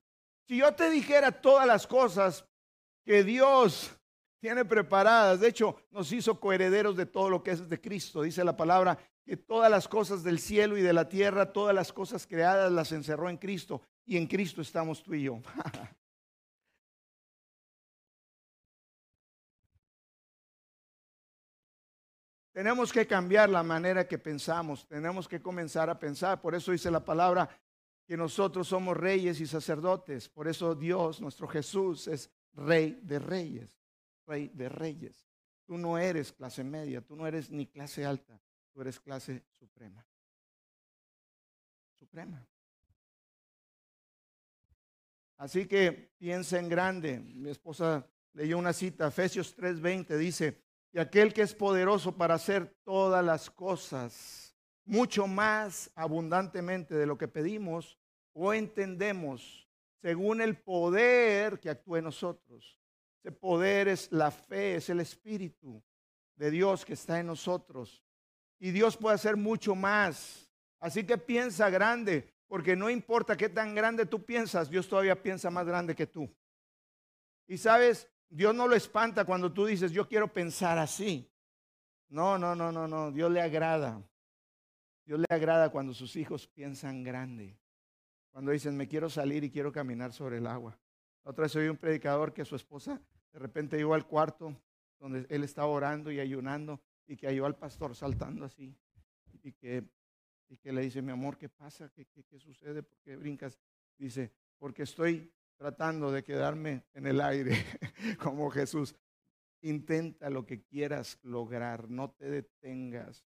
Si 0.47 0.57
yo 0.57 0.73
te 0.73 0.89
dijera 0.89 1.31
todas 1.31 1.65
las 1.65 1.87
cosas 1.87 2.45
que 3.03 3.23
Dios 3.23 3.91
tiene 4.43 4.65
preparadas. 4.65 5.39
De 5.39 5.47
hecho, 5.47 5.77
nos 5.89 6.11
hizo 6.11 6.37
coherederos 6.37 6.97
de 6.97 7.05
todo 7.05 7.29
lo 7.29 7.41
que 7.41 7.51
es 7.51 7.69
de 7.69 7.79
Cristo. 7.79 8.23
Dice 8.23 8.43
la 8.43 8.57
palabra 8.57 8.97
que 9.25 9.37
todas 9.37 9.71
las 9.71 9.87
cosas 9.87 10.21
del 10.21 10.37
cielo 10.37 10.77
y 10.77 10.81
de 10.81 10.91
la 10.91 11.07
tierra, 11.07 11.53
todas 11.53 11.73
las 11.73 11.93
cosas 11.93 12.27
creadas 12.27 12.69
las 12.69 12.91
encerró 12.91 13.29
en 13.29 13.37
Cristo. 13.37 13.81
Y 14.05 14.17
en 14.17 14.27
Cristo 14.27 14.61
estamos 14.61 15.01
tú 15.01 15.13
y 15.13 15.23
yo. 15.23 15.39
Tenemos 22.53 22.93
que 22.93 23.07
cambiar 23.07 23.49
la 23.49 23.63
manera 23.63 24.07
que 24.07 24.19
pensamos, 24.19 24.87
tenemos 24.87 25.27
que 25.27 25.41
comenzar 25.41 25.89
a 25.89 25.97
pensar. 25.97 26.39
Por 26.39 26.53
eso 26.53 26.71
dice 26.71 26.91
la 26.91 27.03
palabra 27.03 27.49
que 28.05 28.15
nosotros 28.15 28.67
somos 28.67 28.95
reyes 28.95 29.41
y 29.41 29.47
sacerdotes. 29.47 30.29
Por 30.29 30.47
eso 30.47 30.75
Dios, 30.75 31.19
nuestro 31.19 31.47
Jesús, 31.47 32.07
es 32.07 32.29
rey 32.53 32.99
de 33.01 33.17
reyes, 33.17 33.75
rey 34.27 34.49
de 34.53 34.69
reyes. 34.69 35.27
Tú 35.65 35.79
no 35.79 35.97
eres 35.97 36.31
clase 36.31 36.63
media, 36.63 37.01
tú 37.01 37.15
no 37.15 37.25
eres 37.25 37.49
ni 37.49 37.65
clase 37.65 38.05
alta, 38.05 38.39
tú 38.71 38.81
eres 38.81 38.99
clase 38.99 39.43
suprema. 39.49 40.05
Suprema. 41.97 42.45
Así 45.37 45.65
que 45.65 46.13
piensa 46.19 46.59
en 46.59 46.69
grande. 46.69 47.19
Mi 47.19 47.49
esposa 47.49 48.05
leyó 48.33 48.59
una 48.59 48.73
cita, 48.73 49.07
Efesios 49.07 49.57
3:20 49.57 50.17
dice, 50.17 50.62
y 50.93 50.99
aquel 50.99 51.33
que 51.33 51.41
es 51.41 51.55
poderoso 51.55 52.15
para 52.15 52.35
hacer 52.35 52.77
todas 52.83 53.25
las 53.25 53.49
cosas, 53.49 54.55
mucho 54.85 55.25
más 55.25 55.91
abundantemente 55.95 56.93
de 56.93 57.07
lo 57.07 57.17
que 57.17 57.27
pedimos 57.27 57.97
o 58.31 58.53
entendemos, 58.53 59.67
según 60.01 60.39
el 60.39 60.55
poder 60.55 61.59
que 61.59 61.71
actúe 61.71 61.97
en 61.97 62.03
nosotros. 62.05 62.79
Ese 63.23 63.31
poder 63.31 63.87
es 63.87 64.11
la 64.11 64.29
fe, 64.29 64.75
es 64.75 64.89
el 64.89 64.99
Espíritu 64.99 65.81
de 66.35 66.51
Dios 66.51 66.85
que 66.85 66.93
está 66.93 67.19
en 67.19 67.27
nosotros. 67.27 68.03
Y 68.59 68.71
Dios 68.71 68.95
puede 68.95 69.15
hacer 69.15 69.35
mucho 69.35 69.73
más. 69.73 70.51
Así 70.79 71.05
que 71.05 71.17
piensa 71.17 71.69
grande, 71.71 72.31
porque 72.47 72.75
no 72.75 72.89
importa 72.89 73.35
qué 73.35 73.49
tan 73.49 73.73
grande 73.73 74.05
tú 74.05 74.23
piensas, 74.23 74.69
Dios 74.69 74.87
todavía 74.87 75.21
piensa 75.21 75.49
más 75.49 75.65
grande 75.65 75.95
que 75.95 76.05
tú. 76.05 76.29
Y 77.47 77.57
sabes, 77.57 78.07
Dios 78.33 78.55
no 78.55 78.67
lo 78.67 78.75
espanta 78.75 79.25
cuando 79.25 79.53
tú 79.53 79.67
dices, 79.67 79.91
yo 79.91 80.07
quiero 80.07 80.27
pensar 80.27 80.79
así. 80.79 81.29
No, 82.09 82.39
no, 82.39 82.55
no, 82.55 82.71
no, 82.71 82.87
no, 82.87 83.11
Dios 83.11 83.31
le 83.31 83.39
agrada. 83.39 84.01
Dios 85.05 85.19
le 85.19 85.25
agrada 85.29 85.69
cuando 85.69 85.93
sus 85.93 86.15
hijos 86.15 86.47
piensan 86.47 87.03
grande. 87.03 87.55
Cuando 88.31 88.51
dicen, 88.51 88.75
me 88.75 88.87
quiero 88.87 89.07
salir 89.07 89.43
y 89.43 89.51
quiero 89.51 89.71
caminar 89.71 90.13
sobre 90.13 90.39
el 90.39 90.47
agua. 90.47 90.75
Otra 91.21 91.43
vez 91.43 91.55
oí 91.55 91.67
un 91.67 91.77
predicador 91.77 92.33
que 92.33 92.43
su 92.43 92.55
esposa 92.55 92.99
de 93.31 93.39
repente 93.39 93.77
llegó 93.77 93.93
al 93.93 94.07
cuarto 94.07 94.59
donde 94.99 95.27
él 95.29 95.43
estaba 95.43 95.67
orando 95.67 96.11
y 96.11 96.19
ayunando 96.19 96.81
y 97.05 97.15
que 97.15 97.27
halló 97.27 97.45
al 97.45 97.55
pastor 97.55 97.95
saltando 97.95 98.45
así. 98.45 98.75
Y 99.43 99.51
que, 99.51 99.83
y 100.49 100.57
que 100.57 100.73
le 100.73 100.81
dice, 100.81 101.03
mi 101.03 101.11
amor, 101.11 101.37
¿qué 101.37 101.49
pasa? 101.49 101.89
¿Qué, 101.89 102.05
qué, 102.07 102.23
qué 102.23 102.39
sucede? 102.39 102.81
¿Por 102.81 102.97
qué 103.01 103.15
brincas? 103.15 103.59
Dice, 103.95 104.33
porque 104.57 104.83
estoy 104.83 105.31
tratando 105.63 106.11
de 106.11 106.25
quedarme 106.25 106.83
en 106.93 107.07
el 107.07 107.21
aire 107.21 107.55
como 108.21 108.49
Jesús. 108.49 108.93
Intenta 109.61 110.29
lo 110.29 110.45
que 110.45 110.61
quieras 110.61 111.17
lograr, 111.23 111.89
no 111.89 112.11
te 112.11 112.29
detengas. 112.29 113.25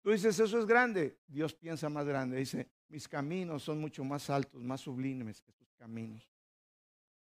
Tú 0.00 0.10
dices, 0.10 0.40
eso 0.40 0.58
es 0.58 0.64
grande. 0.64 1.18
Dios 1.26 1.52
piensa 1.52 1.90
más 1.90 2.06
grande. 2.06 2.38
Dice, 2.38 2.70
mis 2.88 3.06
caminos 3.06 3.62
son 3.62 3.78
mucho 3.78 4.02
más 4.04 4.30
altos, 4.30 4.62
más 4.62 4.80
sublimes 4.80 5.42
que 5.42 5.52
tus 5.52 5.70
caminos. 5.74 6.26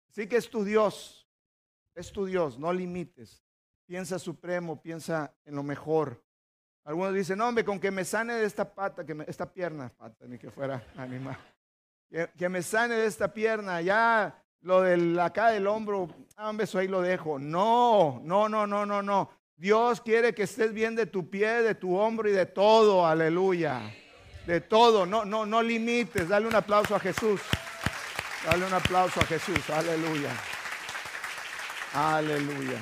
Así 0.10 0.26
que 0.26 0.38
es 0.38 0.50
tu 0.50 0.64
Dios, 0.64 1.30
es 1.94 2.12
tu 2.12 2.26
Dios, 2.26 2.58
no 2.58 2.74
limites. 2.74 3.44
Piensa 3.86 4.18
supremo, 4.18 4.82
piensa 4.82 5.32
en 5.46 5.54
lo 5.54 5.62
mejor. 5.62 6.26
Algunos 6.86 7.14
dicen, 7.14 7.38
no, 7.38 7.48
hombre, 7.48 7.64
con 7.64 7.80
que 7.80 7.92
me 7.92 8.04
sane 8.04 8.34
de 8.34 8.46
esta 8.46 8.74
pata, 8.74 9.06
que 9.06 9.16
esta 9.28 9.54
pierna, 9.54 9.90
pata, 9.90 10.26
ni 10.26 10.40
que 10.40 10.50
fuera 10.50 10.84
animal. 10.98 11.38
Que, 12.10 12.50
me 12.50 12.62
sane 12.62 12.96
de 12.96 13.08
esta 13.08 13.34
pierna, 13.34 13.82
ya 13.82 14.42
lo 14.62 14.82
de 14.82 15.22
acá 15.22 15.50
del 15.50 15.68
hombro, 15.68 16.10
ah, 16.38 16.50
hombre, 16.50 16.64
eso 16.64 16.80
ahí 16.80 16.88
lo 16.88 17.02
dejo. 17.02 17.40
No, 17.40 18.22
no, 18.24 18.48
no, 18.48 18.66
no, 18.66 18.86
no, 18.86 19.02
no. 19.02 19.30
Dios 19.58 20.02
quiere 20.02 20.34
que 20.34 20.44
estés 20.44 20.74
bien 20.74 20.96
de 20.96 21.06
tu 21.06 21.30
pie, 21.30 21.62
de 21.62 21.76
tu 21.76 21.96
hombro 21.96 22.30
y 22.30 22.34
de 22.34 22.46
todo. 22.46 23.06
Aleluya. 23.06 23.94
De 24.46 24.62
todo. 24.62 25.06
No, 25.06 25.26
no, 25.26 25.46
no 25.46 25.62
limites. 25.62 26.28
Dale 26.28 26.48
un 26.48 26.56
aplauso 26.56 26.96
a 26.96 27.00
Jesús. 27.00 27.42
Dale 28.46 28.66
un 28.66 28.74
aplauso 28.74 29.20
a 29.20 29.26
Jesús. 29.26 29.70
Aleluya. 29.70 30.32
Aleluya. 31.94 32.80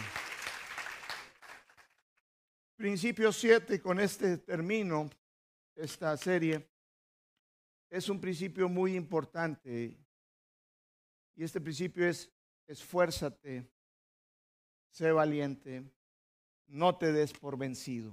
Principio 2.76 3.32
7, 3.32 3.80
con 3.82 4.00
este 4.00 4.40
termino 4.40 5.10
esta 5.76 6.18
serie, 6.18 6.68
es 7.94 8.10
un 8.10 8.20
principio 8.20 8.68
muy 8.68 8.96
importante. 8.96 9.96
Y 11.36 11.44
este 11.44 11.62
principio 11.62 12.08
es 12.08 12.28
esfuérzate, 12.66 13.70
sé 14.90 15.12
valiente, 15.12 15.84
no 16.66 16.98
te 16.98 17.12
des 17.12 17.32
por 17.34 17.56
vencido. 17.56 18.12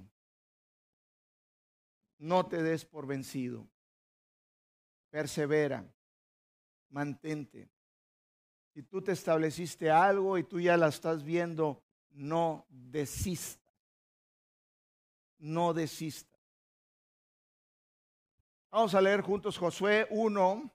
No 2.18 2.46
te 2.46 2.62
des 2.62 2.84
por 2.84 3.06
vencido. 3.06 3.66
Persevera. 5.08 5.90
Mantente. 6.90 7.70
Si 8.74 8.82
tú 8.82 9.00
te 9.00 9.12
estableciste 9.12 9.90
algo 9.90 10.36
y 10.36 10.44
tú 10.44 10.60
ya 10.60 10.76
la 10.76 10.88
estás 10.88 11.24
viendo, 11.24 11.82
no 12.10 12.66
desista. 12.68 13.72
No 15.38 15.72
desista. 15.72 16.29
Vamos 18.70 18.94
a 18.94 19.00
leer 19.00 19.20
juntos 19.20 19.58
Josué 19.58 20.06
1, 20.10 20.72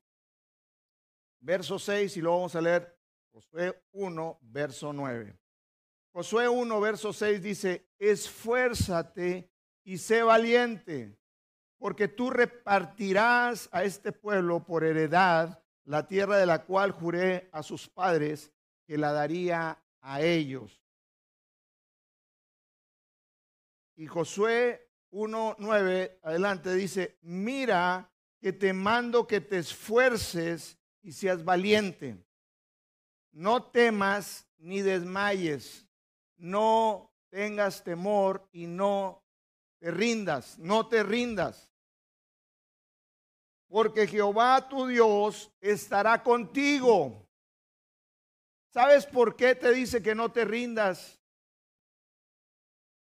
verso 1.39 1.79
6 1.79 2.17
y 2.17 2.21
luego 2.21 2.37
vamos 2.37 2.55
a 2.55 2.61
leer 2.61 2.99
Josué 3.31 3.83
1, 3.93 4.39
verso 4.41 4.91
9. 4.91 5.39
Josué 6.11 6.49
1, 6.49 6.81
verso 6.81 7.13
6 7.13 7.41
dice, 7.41 7.89
esfuérzate 7.97 9.49
y 9.85 9.97
sé 9.97 10.23
valiente, 10.23 11.17
porque 11.77 12.09
tú 12.09 12.29
repartirás 12.29 13.69
a 13.71 13.85
este 13.85 14.11
pueblo 14.11 14.65
por 14.65 14.83
heredad 14.83 15.63
la 15.85 16.05
tierra 16.05 16.37
de 16.37 16.47
la 16.47 16.65
cual 16.65 16.91
juré 16.91 17.47
a 17.53 17.63
sus 17.63 17.87
padres 17.87 18.51
que 18.85 18.97
la 18.97 19.13
daría 19.13 19.81
a 20.01 20.21
ellos. 20.21 20.81
Y 23.95 24.07
Josué 24.07 24.85
1.9 25.15 26.19
adelante 26.21 26.73
dice, 26.75 27.17
mira 27.21 28.11
que 28.39 28.53
te 28.53 28.73
mando 28.73 29.25
que 29.25 29.41
te 29.41 29.57
esfuerces 29.57 30.77
y 31.01 31.11
seas 31.13 31.43
valiente. 31.43 32.17
No 33.31 33.63
temas 33.63 34.47
ni 34.57 34.81
desmayes 34.81 35.85
no 36.37 37.11
tengas 37.29 37.83
temor 37.83 38.47
y 38.51 38.67
no 38.67 39.23
te 39.79 39.91
rindas, 39.91 40.57
no 40.59 40.87
te 40.87 41.03
rindas. 41.03 41.71
Porque 43.67 44.07
Jehová 44.07 44.67
tu 44.67 44.87
Dios 44.87 45.51
estará 45.59 46.21
contigo. 46.21 47.27
¿Sabes 48.69 49.05
por 49.05 49.35
qué 49.35 49.55
te 49.55 49.71
dice 49.71 50.01
que 50.01 50.15
no 50.15 50.31
te 50.31 50.45
rindas? 50.45 51.19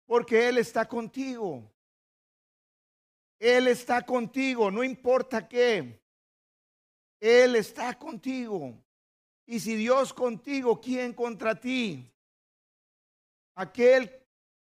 Porque 0.06 0.48
Él 0.48 0.58
está 0.58 0.86
contigo. 0.88 1.70
Él 3.40 3.68
está 3.68 4.02
contigo, 4.02 4.70
no 4.70 4.84
importa 4.84 5.48
qué. 5.48 5.98
Él 7.18 7.56
está 7.56 7.98
contigo. 7.98 8.78
Y 9.46 9.58
si 9.60 9.76
Dios 9.76 10.12
contigo, 10.12 10.78
¿quién 10.78 11.14
contra 11.14 11.58
ti? 11.58 12.06
Aquel 13.54 14.14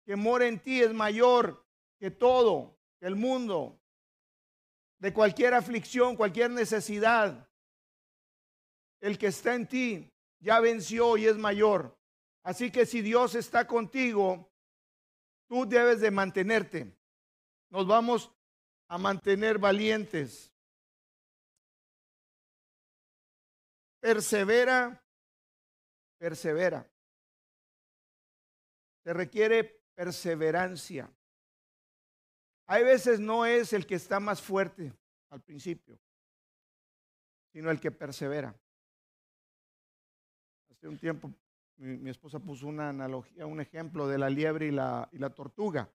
que 0.05 0.15
mora 0.15 0.47
en 0.47 0.57
ti 0.60 0.81
es 0.81 0.93
mayor 0.93 1.63
que 1.99 2.12
todo, 2.12 2.79
el 3.01 3.15
mundo, 3.15 3.77
de 4.99 5.13
cualquier 5.13 5.53
aflicción, 5.53 6.15
cualquier 6.15 6.49
necesidad. 6.49 7.49
El 9.01 9.17
que 9.17 9.27
está 9.27 9.53
en 9.53 9.67
ti 9.67 10.10
ya 10.39 10.62
venció 10.62 11.17
y 11.17 11.27
es 11.27 11.38
mayor. 11.38 11.97
Así 12.43 12.71
que 12.71 12.86
si 12.86 13.01
Dios 13.01 13.36
está 13.36 13.67
contigo, 13.67 14.49
tú 15.47 15.67
debes 15.67 15.99
de 15.99 16.10
mantenerte. 16.10 16.95
Nos 17.69 17.86
vamos 17.86 18.31
a 18.91 18.97
mantener 18.97 19.58
valientes. 19.58 20.51
Persevera, 24.01 25.01
persevera. 26.17 26.86
Se 29.01 29.13
requiere 29.13 29.63
perseverancia. 29.95 31.10
Hay 32.67 32.84
veces 32.84 33.21
no 33.21 33.45
es 33.45 33.71
el 33.71 33.88
que 33.88 33.95
está 33.95 34.19
más 34.19 34.41
fuerte 34.41 34.91
al 35.30 35.41
principio, 35.41 35.97
sino 37.54 37.71
el 37.71 37.80
que 37.80 37.91
persevera. 37.91 38.54
Hace 40.69 40.89
un 40.89 40.97
tiempo 40.97 41.32
mi, 41.77 42.10
esposa 42.10 42.39
puso 42.39 42.67
una 42.67 42.89
analogía, 42.89 43.45
un 43.45 43.62
ejemplo 43.62 44.06
de 44.10 44.17
la 44.17 44.30
liebre 44.30 44.67
y 44.67 44.71
la, 44.71 45.08
y 45.13 45.17
la 45.17 45.30
tortuga. 45.30 45.89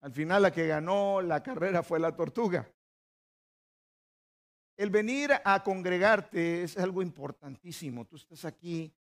Al 0.00 0.12
final 0.12 0.42
la 0.42 0.52
que 0.52 0.66
ganó 0.66 1.20
la 1.20 1.42
carrera 1.42 1.82
fue 1.82 1.98
la 1.98 2.14
tortuga. 2.14 2.70
El 4.76 4.90
venir 4.90 5.32
a 5.44 5.62
congregarte 5.64 6.62
es 6.62 6.78
algo 6.78 7.02
importantísimo. 7.02 8.04
Tú 8.04 8.16
estás 8.16 8.44
aquí 8.44 8.94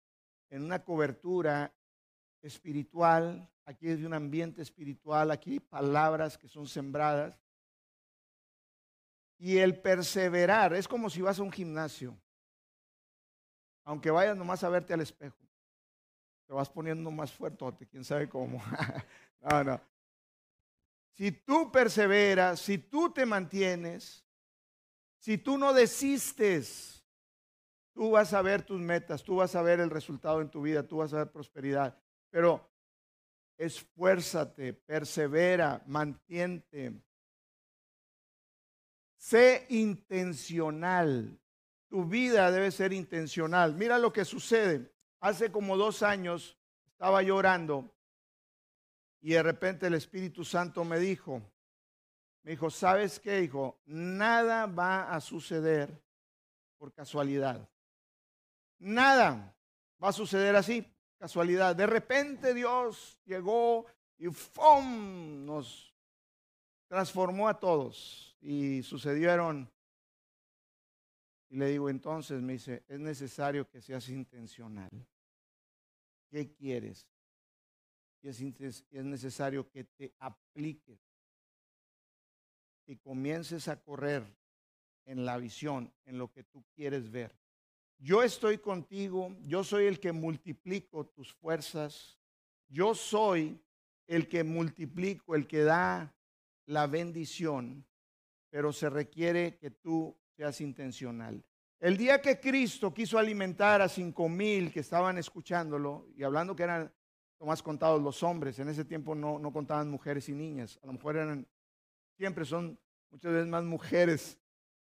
en 0.50 0.62
una 0.62 0.84
cobertura 0.84 1.74
espiritual, 2.42 3.50
aquí 3.64 3.88
es 3.88 3.98
de 3.98 4.06
un 4.06 4.14
ambiente 4.14 4.62
espiritual, 4.62 5.32
aquí 5.32 5.54
hay 5.54 5.60
palabras 5.60 6.38
que 6.38 6.46
son 6.46 6.68
sembradas. 6.68 7.36
Y 9.36 9.58
el 9.58 9.80
perseverar 9.80 10.74
es 10.74 10.86
como 10.86 11.10
si 11.10 11.20
vas 11.20 11.40
a 11.40 11.42
un 11.42 11.50
gimnasio, 11.50 12.16
aunque 13.84 14.12
vayas 14.12 14.36
nomás 14.36 14.62
a 14.62 14.68
verte 14.68 14.94
al 14.94 15.00
espejo, 15.00 15.36
te 16.46 16.54
vas 16.54 16.70
poniendo 16.70 17.10
más 17.10 17.32
fuerte, 17.32 17.86
quién 17.88 18.04
sabe 18.04 18.28
cómo. 18.28 18.62
no, 19.40 19.64
no. 19.64 19.93
Si 21.14 21.30
tú 21.30 21.70
perseveras, 21.70 22.60
si 22.60 22.78
tú 22.78 23.12
te 23.12 23.24
mantienes, 23.24 24.26
si 25.18 25.38
tú 25.38 25.56
no 25.56 25.72
desistes, 25.72 27.04
tú 27.92 28.10
vas 28.10 28.32
a 28.32 28.42
ver 28.42 28.62
tus 28.62 28.80
metas, 28.80 29.22
tú 29.22 29.36
vas 29.36 29.54
a 29.54 29.62
ver 29.62 29.78
el 29.78 29.90
resultado 29.90 30.40
en 30.40 30.50
tu 30.50 30.62
vida, 30.62 30.86
tú 30.86 30.98
vas 30.98 31.14
a 31.14 31.18
ver 31.18 31.30
prosperidad. 31.30 31.96
Pero 32.30 32.68
esfuérzate, 33.56 34.72
persevera, 34.72 35.82
mantiente. 35.86 37.00
Sé 39.16 39.66
intencional. 39.70 41.40
Tu 41.88 42.04
vida 42.04 42.50
debe 42.50 42.72
ser 42.72 42.92
intencional. 42.92 43.76
Mira 43.76 43.98
lo 43.98 44.12
que 44.12 44.24
sucede. 44.24 44.92
Hace 45.20 45.52
como 45.52 45.76
dos 45.76 46.02
años 46.02 46.58
estaba 46.86 47.22
llorando 47.22 47.93
y 49.24 49.30
de 49.30 49.42
repente 49.42 49.86
el 49.86 49.94
Espíritu 49.94 50.44
Santo 50.44 50.84
me 50.84 50.98
dijo, 50.98 51.40
me 52.42 52.50
dijo, 52.50 52.68
¿sabes 52.68 53.18
qué, 53.18 53.40
hijo? 53.40 53.80
Nada 53.86 54.66
va 54.66 55.14
a 55.14 55.18
suceder 55.18 55.98
por 56.76 56.92
casualidad. 56.92 57.66
Nada 58.80 59.56
va 60.02 60.08
a 60.10 60.12
suceder 60.12 60.54
así 60.54 60.86
casualidad. 61.16 61.74
De 61.74 61.86
repente 61.86 62.52
Dios 62.52 63.18
llegó 63.24 63.86
y 64.18 64.26
¡fum! 64.26 65.46
nos 65.46 65.96
transformó 66.86 67.48
a 67.48 67.58
todos 67.58 68.36
y 68.42 68.82
sucedieron. 68.82 69.72
Y 71.48 71.56
le 71.56 71.68
digo 71.68 71.88
entonces, 71.88 72.42
me 72.42 72.52
dice, 72.52 72.84
es 72.88 73.00
necesario 73.00 73.66
que 73.70 73.80
seas 73.80 74.06
intencional. 74.10 74.90
¿Qué 76.28 76.52
quieres? 76.52 77.08
Y 78.24 78.28
es, 78.64 78.84
es 78.90 79.04
necesario 79.04 79.70
que 79.70 79.84
te 79.84 80.14
apliques 80.18 80.98
y 82.86 82.96
comiences 82.96 83.68
a 83.68 83.80
correr 83.80 84.24
en 85.04 85.24
la 85.24 85.36
visión, 85.36 85.92
en 86.04 86.18
lo 86.18 86.32
que 86.32 86.42
tú 86.44 86.64
quieres 86.74 87.10
ver 87.10 87.34
yo 87.98 88.22
estoy 88.22 88.58
contigo, 88.58 89.34
yo 89.46 89.64
soy 89.64 89.86
el 89.86 89.98
que 89.98 90.12
multiplico 90.12 91.06
tus 91.06 91.32
fuerzas, 91.32 92.18
yo 92.68 92.94
soy 92.94 93.60
el 94.06 94.28
que 94.28 94.44
multiplico, 94.44 95.34
el 95.34 95.46
que 95.46 95.62
da 95.62 96.14
la 96.66 96.86
bendición, 96.86 97.86
pero 98.50 98.72
se 98.72 98.90
requiere 98.90 99.56
que 99.56 99.70
tú 99.70 100.14
seas 100.36 100.60
intencional. 100.60 101.42
El 101.80 101.96
día 101.96 102.20
que 102.20 102.40
Cristo 102.40 102.92
quiso 102.92 103.18
alimentar 103.18 103.80
a 103.80 103.88
cinco 103.88 104.28
mil 104.28 104.70
que 104.70 104.80
estaban 104.80 105.18
escuchándolo 105.18 106.06
y 106.16 106.24
hablando 106.24 106.54
que 106.54 106.62
eran 106.62 106.92
más 107.40 107.62
contados 107.62 108.02
los 108.02 108.22
hombres, 108.22 108.58
en 108.58 108.68
ese 108.68 108.84
tiempo 108.84 109.14
no, 109.14 109.38
no 109.38 109.52
contaban 109.52 109.90
mujeres 109.90 110.28
y 110.28 110.32
niñas, 110.32 110.78
a 110.82 110.86
lo 110.86 110.94
mejor 110.94 111.16
eran, 111.16 111.46
siempre 112.16 112.44
son 112.44 112.78
muchas 113.10 113.32
veces 113.32 113.48
más 113.48 113.64
mujeres 113.64 114.38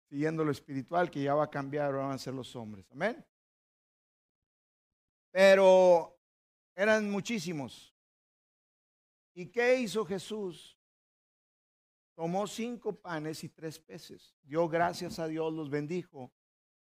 siguiendo 0.10 0.44
lo 0.44 0.52
espiritual, 0.52 1.10
que 1.10 1.22
ya 1.22 1.36
va 1.36 1.46
a 1.46 1.50
cambiar, 1.50 1.94
van 1.94 2.12
a 2.12 2.18
ser 2.18 2.34
los 2.34 2.56
hombres. 2.56 2.90
Amén. 2.92 3.24
Pero 5.32 6.18
eran 6.76 7.10
muchísimos. 7.10 7.94
¿Y 9.34 9.48
qué 9.48 9.80
hizo 9.80 10.04
Jesús? 10.04 10.78
Tomó 12.16 12.48
cinco 12.48 13.00
panes 13.00 13.44
y 13.44 13.50
tres 13.50 13.80
peces. 13.80 14.36
Dio 14.44 14.68
gracias 14.68 15.20
a 15.20 15.28
Dios, 15.28 15.54
los 15.54 15.70
bendijo 15.70 16.34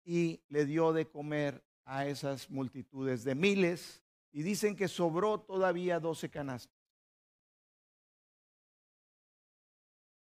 y 0.04 0.42
le 0.48 0.64
dio 0.64 0.92
de 0.92 1.06
comer 1.06 1.62
a 1.84 2.06
esas 2.06 2.50
multitudes 2.50 3.22
de 3.22 3.34
miles. 3.34 4.02
Y 4.32 4.42
dicen 4.42 4.76
que 4.76 4.88
sobró 4.88 5.40
todavía 5.40 5.98
doce 6.00 6.30
canastas. 6.30 6.76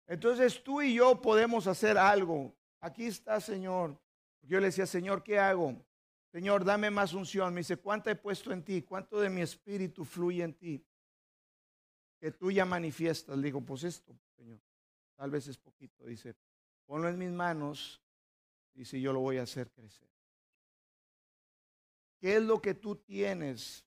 Entonces 0.06 0.62
tú 0.62 0.82
y 0.82 0.94
yo 0.94 1.20
podemos 1.20 1.66
hacer 1.66 1.98
algo 1.98 2.56
aquí 2.86 3.06
está, 3.06 3.40
Señor. 3.40 3.98
Yo 4.42 4.60
le 4.60 4.66
decía, 4.66 4.86
Señor, 4.86 5.22
¿qué 5.22 5.38
hago? 5.38 5.84
Señor, 6.30 6.64
dame 6.64 6.90
más 6.90 7.12
unción. 7.12 7.52
Me 7.52 7.60
dice, 7.60 7.76
¿cuánto 7.76 8.10
he 8.10 8.14
puesto 8.14 8.52
en 8.52 8.62
ti? 8.62 8.82
¿Cuánto 8.82 9.20
de 9.20 9.28
mi 9.28 9.42
espíritu 9.42 10.04
fluye 10.04 10.42
en 10.42 10.54
ti? 10.54 10.84
Que 12.18 12.30
tú 12.30 12.50
ya 12.50 12.64
manifiestas. 12.64 13.36
Le 13.36 13.44
digo, 13.44 13.60
pues 13.60 13.84
esto, 13.84 14.16
Señor. 14.36 14.60
Tal 15.16 15.30
vez 15.30 15.48
es 15.48 15.58
poquito. 15.58 16.04
Dice, 16.04 16.34
ponlo 16.84 17.08
en 17.08 17.18
mis 17.18 17.30
manos. 17.30 18.00
si 18.84 19.00
yo 19.00 19.12
lo 19.12 19.20
voy 19.20 19.38
a 19.38 19.42
hacer 19.42 19.70
crecer. 19.70 20.08
¿Qué 22.18 22.36
es 22.36 22.42
lo 22.42 22.60
que 22.60 22.74
tú 22.74 22.96
tienes? 22.96 23.85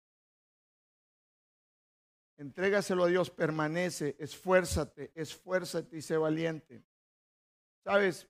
Entrégaselo 2.39 3.03
a 3.03 3.07
Dios, 3.07 3.29
permanece, 3.29 4.15
esfuérzate, 4.17 5.11
esfuérzate 5.13 5.97
y 5.97 6.01
sé 6.01 6.15
valiente. 6.15 6.81
Sabes, 7.83 8.29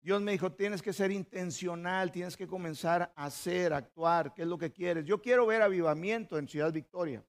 Dios 0.00 0.22
me 0.22 0.30
dijo, 0.30 0.52
tienes 0.52 0.80
que 0.80 0.92
ser 0.92 1.10
intencional, 1.10 2.12
tienes 2.12 2.36
que 2.36 2.46
comenzar 2.46 3.12
a 3.16 3.24
hacer, 3.24 3.72
a 3.72 3.78
actuar, 3.78 4.32
qué 4.34 4.42
es 4.42 4.48
lo 4.48 4.56
que 4.56 4.70
quieres. 4.70 5.04
Yo 5.04 5.20
quiero 5.20 5.46
ver 5.46 5.62
avivamiento 5.62 6.38
en 6.38 6.46
Ciudad 6.46 6.72
Victoria. 6.72 7.26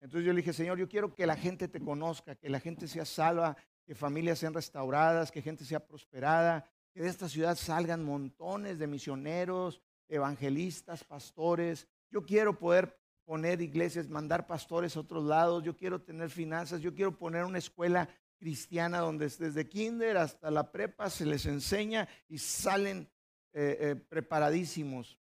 Entonces 0.00 0.26
yo 0.26 0.32
le 0.32 0.38
dije, 0.38 0.52
Señor, 0.52 0.76
yo 0.76 0.88
quiero 0.88 1.14
que 1.14 1.24
la 1.24 1.36
gente 1.36 1.68
te 1.68 1.80
conozca, 1.80 2.34
que 2.34 2.48
la 2.48 2.58
gente 2.58 2.88
sea 2.88 3.04
salva, 3.04 3.56
que 3.86 3.94
familias 3.94 4.40
sean 4.40 4.52
restauradas, 4.52 5.30
que 5.30 5.42
gente 5.42 5.64
sea 5.64 5.86
prosperada, 5.86 6.68
que 6.92 7.02
de 7.02 7.08
esta 7.08 7.28
ciudad 7.28 7.54
salgan 7.54 8.02
montones 8.02 8.80
de 8.80 8.88
misioneros, 8.88 9.80
evangelistas, 10.08 11.04
pastores. 11.04 11.86
Yo 12.10 12.26
quiero 12.26 12.58
poder 12.58 13.03
poner 13.24 13.60
iglesias, 13.60 14.08
mandar 14.08 14.46
pastores 14.46 14.96
a 14.96 15.00
otros 15.00 15.24
lados, 15.24 15.64
yo 15.64 15.76
quiero 15.76 16.00
tener 16.00 16.30
finanzas, 16.30 16.80
yo 16.80 16.94
quiero 16.94 17.16
poner 17.16 17.44
una 17.44 17.58
escuela 17.58 18.08
cristiana 18.36 18.98
donde 18.98 19.26
desde 19.26 19.68
kinder 19.68 20.16
hasta 20.16 20.50
la 20.50 20.70
prepa 20.70 21.08
se 21.08 21.24
les 21.24 21.46
enseña 21.46 22.08
y 22.28 22.38
salen 22.38 23.08
eh, 23.52 23.78
eh, 23.80 23.96
preparadísimos. 23.96 25.18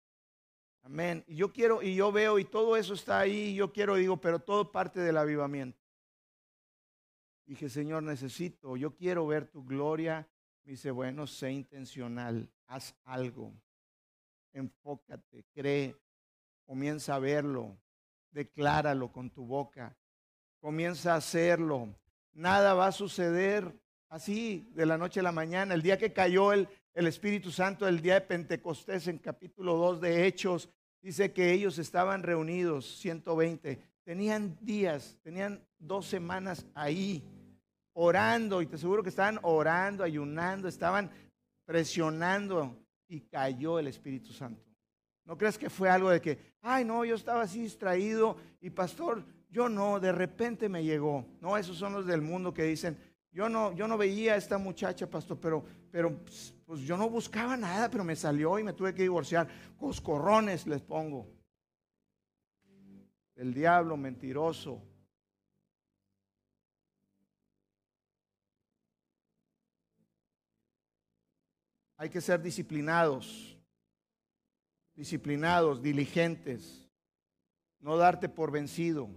Amén. 0.83 1.25
Y 1.27 1.37
yo 1.37 1.53
quiero, 1.53 1.83
y 1.83 1.95
yo 1.95 2.11
veo, 2.11 2.39
y 2.39 2.45
todo 2.45 2.77
eso 2.77 2.95
está 2.95 3.21
ahí, 3.21 3.55
yo 3.55 3.73
quiero, 3.73 3.97
digo, 3.97 4.19
pero 4.21 4.39
todo 4.39 4.73
parte 4.73 5.01
del 5.01 5.19
avivamiento. 5.19 5.79
Dije, 7.45 7.69
Señor, 7.69 8.03
necesito, 8.03 8.77
yo 8.77 8.95
quiero 8.95 9.27
ver 9.27 9.47
tu 9.47 9.65
gloria. 9.65 10.27
Me 10.65 10.73
dice, 10.73 10.91
bueno, 10.91 11.27
sé 11.27 11.53
intencional, 11.53 12.49
haz 12.67 12.95
algo, 13.05 13.53
enfócate, 14.53 15.45
cree, 15.53 15.97
comienza 16.65 17.17
a 17.17 17.19
verlo. 17.19 17.77
Decláralo 18.31 19.13
con 19.13 19.31
tu 19.31 19.47
boca. 19.47 19.97
Comienza 20.61 21.15
a 21.15 21.17
hacerlo. 21.17 21.95
Nada 22.33 22.75
va 22.75 22.89
a 22.89 22.93
suceder 22.93 23.75
así 24.09 24.69
de 24.75 24.87
la 24.87 24.99
noche 24.99 25.21
a 25.21 25.25
la 25.25 25.33
mañana. 25.33 25.75
El 25.75 25.83
día 25.83 25.99
que 25.99 26.13
cayó 26.13 26.53
el, 26.53 26.69
el 26.95 27.07
Espíritu 27.07 27.51
Santo, 27.51 27.87
el 27.87 28.01
día 28.01 28.15
de 28.15 28.21
Pentecostés, 28.23 29.09
en 29.09 29.19
capítulo 29.19 29.77
2 29.77 30.01
de 30.01 30.27
Hechos, 30.27 30.69
dice 31.01 31.33
que 31.33 31.53
ellos 31.53 31.79
estaban 31.79 32.23
reunidos, 32.23 32.99
120. 32.99 33.81
Tenían 34.05 34.59
días, 34.61 35.17
tenían 35.23 35.65
dos 35.79 36.07
semanas 36.07 36.67
ahí 36.75 37.25
orando 37.93 38.63
y 38.63 38.67
te 38.67 38.77
aseguro 38.77 39.03
que 39.03 39.09
estaban 39.09 39.39
orando, 39.43 40.05
ayunando, 40.05 40.69
estaban 40.69 41.11
presionando 41.65 42.77
y 43.09 43.21
cayó 43.21 43.79
el 43.79 43.89
Espíritu 43.89 44.33
Santo. 44.33 44.70
No 45.31 45.39
creas 45.39 45.57
que 45.57 45.71
fue 45.71 45.89
algo 45.89 46.11
de 46.11 46.21
que, 46.21 46.57
ay, 46.61 46.85
no, 46.85 47.05
yo 47.05 47.15
estaba 47.15 47.43
así 47.43 47.63
distraído 47.63 48.37
y 48.61 48.69
pastor, 48.69 49.25
yo 49.49 49.69
no, 49.69 50.01
de 50.01 50.11
repente 50.11 50.69
me 50.69 50.83
llegó. 50.83 51.25
No, 51.41 51.57
esos 51.57 51.77
son 51.77 51.93
los 51.93 52.05
del 52.05 52.21
mundo 52.21 52.53
que 52.53 52.65
dicen, 52.65 52.99
yo 53.31 53.49
no, 53.49 53.73
yo 53.77 53.87
no 53.87 53.97
veía 53.97 54.33
a 54.33 54.37
esta 54.37 54.59
muchacha, 54.59 55.09
pastor, 55.09 55.39
pero, 55.39 55.65
pero 55.93 56.19
pues 56.67 56.81
yo 56.81 56.97
no 56.97 57.09
buscaba 57.09 57.57
nada, 57.57 57.89
pero 57.89 58.03
me 58.03 58.17
salió 58.17 58.59
y 58.59 58.65
me 58.65 58.73
tuve 58.73 58.93
que 58.93 59.03
divorciar. 59.03 59.47
Coscorrones 59.79 60.67
les 60.67 60.83
pongo. 60.83 61.29
El 63.37 63.55
diablo 63.55 63.97
mentiroso. 63.97 64.83
Hay 71.97 72.11
que 72.11 72.21
ser 72.21 72.43
disciplinados, 72.43 73.60
disciplinados, 75.01 75.81
diligentes, 75.81 76.87
no 77.79 77.97
darte 77.97 78.29
por 78.29 78.51
vencido, 78.51 79.09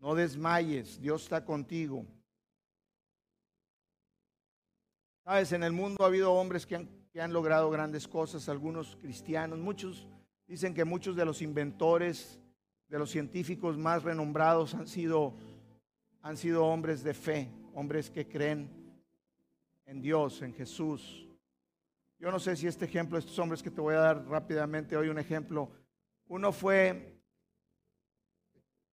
no 0.00 0.16
desmayes, 0.16 1.00
Dios 1.00 1.22
está 1.22 1.44
contigo. 1.44 2.04
Sabes, 5.22 5.52
en 5.52 5.62
el 5.62 5.70
mundo 5.70 6.02
ha 6.02 6.08
habido 6.08 6.32
hombres 6.32 6.66
que 6.66 6.74
han, 6.74 7.32
logrado 7.32 7.70
grandes 7.70 8.08
cosas, 8.08 8.48
algunos 8.48 8.96
cristianos, 8.96 9.60
muchos 9.60 10.08
dicen 10.48 10.74
que 10.74 10.84
muchos 10.84 11.14
de 11.14 11.24
los 11.24 11.40
inventores, 11.40 12.40
de 12.88 12.98
los 12.98 13.08
científicos 13.08 13.78
más 13.78 14.02
renombrados 14.02 14.74
han 14.74 14.88
sido 14.88 15.36
hombres 16.66 17.04
de 17.04 17.14
fe, 17.14 17.48
hombres 17.72 18.10
que 18.10 18.26
creen 18.26 18.68
en 19.86 20.02
Dios, 20.02 20.42
en 20.42 20.54
Jesús. 20.54 21.29
Yo 22.20 22.30
no 22.30 22.38
sé 22.38 22.54
si 22.54 22.66
este 22.66 22.84
ejemplo, 22.84 23.16
estos 23.16 23.38
hombres 23.38 23.62
que 23.62 23.70
te 23.70 23.80
voy 23.80 23.94
a 23.94 24.00
dar 24.00 24.26
rápidamente 24.26 24.94
hoy 24.94 25.08
un 25.08 25.18
ejemplo, 25.18 25.70
uno 26.26 26.52
fue, 26.52 27.18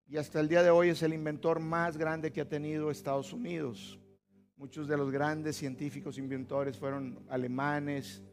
y 0.07 0.15
hasta 0.15 0.39
el 0.39 0.47
día 0.47 0.63
de 0.63 0.69
hoy 0.69 0.89
es 0.89 1.03
el 1.03 1.13
inventor 1.13 1.59
más 1.59 1.97
grande 1.97 2.31
que 2.31 2.39
ha 2.39 2.47
tenido 2.47 2.89
Estados 2.89 3.33
Unidos. 3.33 3.99
Muchos 4.55 4.87
de 4.87 4.95
los 4.95 5.11
grandes 5.11 5.57
científicos 5.57 6.17
inventores 6.17 6.77
fueron 6.77 7.21
alemanes, 7.27 8.23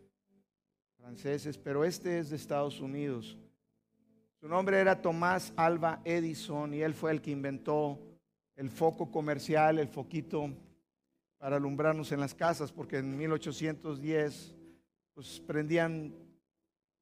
franceses, 0.97 1.59
pero 1.59 1.85
este 1.85 2.21
es 2.21 2.31
de 2.31 2.37
Estados 2.37 2.81
Unidos. 2.81 3.37
Su 4.39 4.47
nombre 4.47 4.79
era 4.79 5.03
Tomás 5.03 5.53
Alba 5.57 6.03
Edison 6.05 6.73
y 6.73 6.83
él 6.83 6.95
fue 6.95 7.11
el 7.11 7.21
que 7.21 7.33
inventó 7.33 7.99
el 8.55 8.71
foco 8.71 9.11
comercial, 9.11 9.81
el 9.81 9.89
foquito 9.89 10.55
para 11.37 11.57
alumbrarnos 11.57 12.13
en 12.13 12.21
las 12.21 12.33
casas, 12.33 12.71
porque 12.71 12.99
en 12.99 13.17
1810 13.19 14.55
pues 15.15 15.41
prendían 15.41 16.15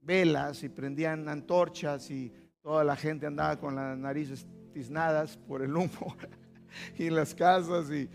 velas 0.01 0.63
y 0.63 0.69
prendían 0.69 1.29
antorchas 1.29 2.11
y 2.11 2.33
toda 2.61 2.85
la 2.85 2.97
gente 2.97 3.27
andaba 3.27 3.59
con 3.59 3.75
las 3.75 3.97
narices 3.97 4.47
tiznadas 4.73 5.37
por 5.37 5.63
el 5.63 5.77
humo 5.77 6.17
y 6.99 7.11
las 7.11 7.35
casas 7.35 7.91
y 7.91 8.09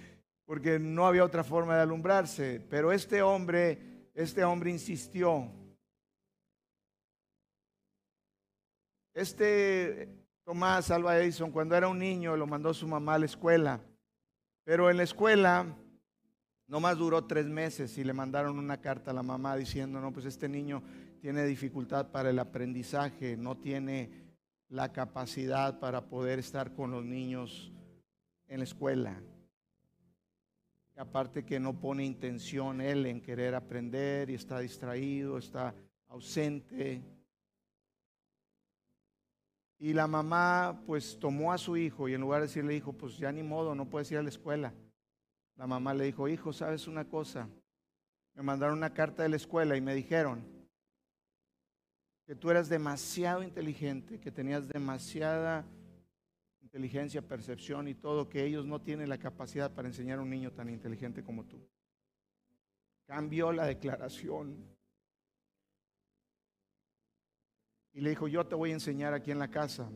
porque 0.46 0.80
no 0.80 1.06
había 1.06 1.26
otra 1.26 1.44
forma 1.44 1.76
de 1.76 1.82
alumbrarse, 1.82 2.66
pero 2.70 2.92
este 2.92 3.22
hombre 3.22 3.98
este 4.18 4.44
hombre 4.44 4.72
insistió. 4.72 5.48
Este 9.14 10.10
Tomás 10.44 10.90
Alva 10.90 11.20
Edison 11.20 11.52
cuando 11.52 11.76
era 11.76 11.88
un 11.88 12.00
niño 12.00 12.36
lo 12.36 12.48
mandó 12.48 12.74
su 12.74 12.88
mamá 12.88 13.14
a 13.14 13.20
la 13.20 13.26
escuela, 13.26 13.80
pero 14.64 14.90
en 14.90 14.98
la 14.98 15.04
escuela 15.04 15.78
no 16.68 16.82
más 16.82 16.98
duró 16.98 17.24
tres 17.24 17.48
meses 17.48 17.98
y 17.98 18.04
le 18.04 18.14
mandaron 18.14 18.60
una 18.60 18.82
carta 18.82 19.12
a 19.12 19.14
la 19.14 19.24
mamá 19.24 19.56
diciendo, 19.56 20.02
no, 20.02 20.12
pues 20.12 20.26
este 20.26 20.50
niño 20.50 20.84
tiene 21.22 21.46
dificultad 21.46 22.12
para 22.12 22.30
el 22.30 22.40
aprendizaje, 22.40 23.38
no 23.38 23.58
tiene 23.58 24.12
la 24.70 24.92
capacidad 24.92 25.80
para 25.80 26.10
poder 26.10 26.40
estar 26.40 26.74
con 26.74 26.92
los 26.92 27.06
niños 27.06 27.72
en 28.48 28.60
la 28.60 28.66
escuela. 28.66 29.22
Aparte 30.98 31.46
que 31.46 31.60
no 31.60 31.80
pone 31.80 32.04
intención 32.04 32.82
él 32.82 33.06
en 33.06 33.22
querer 33.22 33.56
aprender 33.56 34.30
y 34.30 34.34
está 34.34 34.60
distraído, 34.60 35.38
está 35.38 35.74
ausente. 36.10 37.02
Y 39.80 39.94
la 39.94 40.08
mamá 40.08 40.82
pues 40.86 41.18
tomó 41.18 41.54
a 41.54 41.58
su 41.58 41.78
hijo 41.78 42.10
y 42.10 42.14
en 42.14 42.22
lugar 42.22 42.42
de 42.42 42.48
decirle, 42.48 42.76
hijo, 42.76 42.92
pues 42.92 43.18
ya 43.18 43.32
ni 43.32 43.44
modo, 43.44 43.74
no 43.74 43.86
puedes 43.86 44.12
ir 44.12 44.18
a 44.18 44.24
la 44.24 44.30
escuela 44.30 44.74
la 45.58 45.66
mamá 45.66 45.94
le 45.94 46.06
dijo, 46.06 46.28
hijo, 46.28 46.54
¿sabes 46.54 46.88
una 46.88 47.06
cosa? 47.06 47.50
Me 48.36 48.44
mandaron 48.44 48.78
una 48.78 48.94
carta 48.94 49.24
de 49.24 49.30
la 49.30 49.36
escuela 49.36 49.76
y 49.76 49.82
me 49.82 49.96
dijeron 49.96 50.46
que 52.26 52.36
tú 52.36 52.52
eras 52.52 52.70
demasiado 52.70 53.42
inteligente, 53.42 54.20
que 54.20 54.32
tenías 54.32 54.68
demasiada 54.68 55.66
inteligencia, 56.62 57.22
percepción 57.22 57.88
y 57.88 57.96
todo, 57.96 58.30
que 58.30 58.46
ellos 58.46 58.66
no 58.68 58.82
tienen 58.82 59.10
la 59.10 59.18
capacidad 59.18 59.72
para 59.72 59.88
enseñar 59.88 60.20
a 60.20 60.22
un 60.22 60.30
niño 60.30 60.52
tan 60.52 60.70
inteligente 60.70 61.24
como 61.24 61.46
tú. 61.46 61.58
Cambió 63.08 63.52
la 63.52 63.66
declaración. 63.66 64.58
Y 67.94 68.02
le 68.02 68.12
dijo, 68.12 68.28
yo 68.28 68.46
te 68.46 68.54
voy 68.54 68.72
a 68.72 68.74
enseñar 68.74 69.14
aquí 69.14 69.32
en 69.32 69.40
la 69.40 69.50
casa 69.50 69.90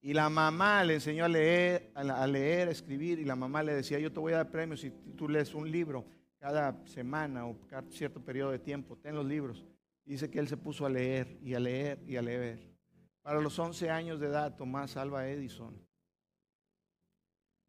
y 0.00 0.12
la 0.12 0.28
mamá 0.28 0.84
le 0.84 0.94
enseñó 0.94 1.24
a 1.24 1.28
leer, 1.28 1.90
a 1.94 2.26
leer, 2.26 2.68
a 2.68 2.70
escribir, 2.70 3.18
y 3.18 3.24
la 3.24 3.36
mamá 3.36 3.62
le 3.62 3.74
decía, 3.74 3.98
yo 3.98 4.12
te 4.12 4.20
voy 4.20 4.32
a 4.32 4.36
dar 4.36 4.50
premios 4.50 4.80
si 4.80 4.90
tú 4.90 5.28
lees 5.28 5.54
un 5.54 5.70
libro 5.70 6.06
cada 6.38 6.86
semana 6.86 7.46
o 7.46 7.58
cierto 7.90 8.20
periodo 8.20 8.52
de 8.52 8.58
tiempo, 8.58 8.96
ten 8.96 9.14
los 9.14 9.26
libros. 9.26 9.64
dice 10.04 10.30
que 10.30 10.38
él 10.38 10.46
se 10.46 10.56
puso 10.56 10.86
a 10.86 10.90
leer 10.90 11.38
y 11.42 11.54
a 11.54 11.60
leer 11.60 12.00
y 12.06 12.16
a 12.16 12.22
leer. 12.22 12.76
Para 13.22 13.40
los 13.40 13.58
11 13.58 13.90
años 13.90 14.20
de 14.20 14.28
edad, 14.28 14.54
Tomás 14.54 14.96
Alba 14.96 15.26
Edison 15.28 15.74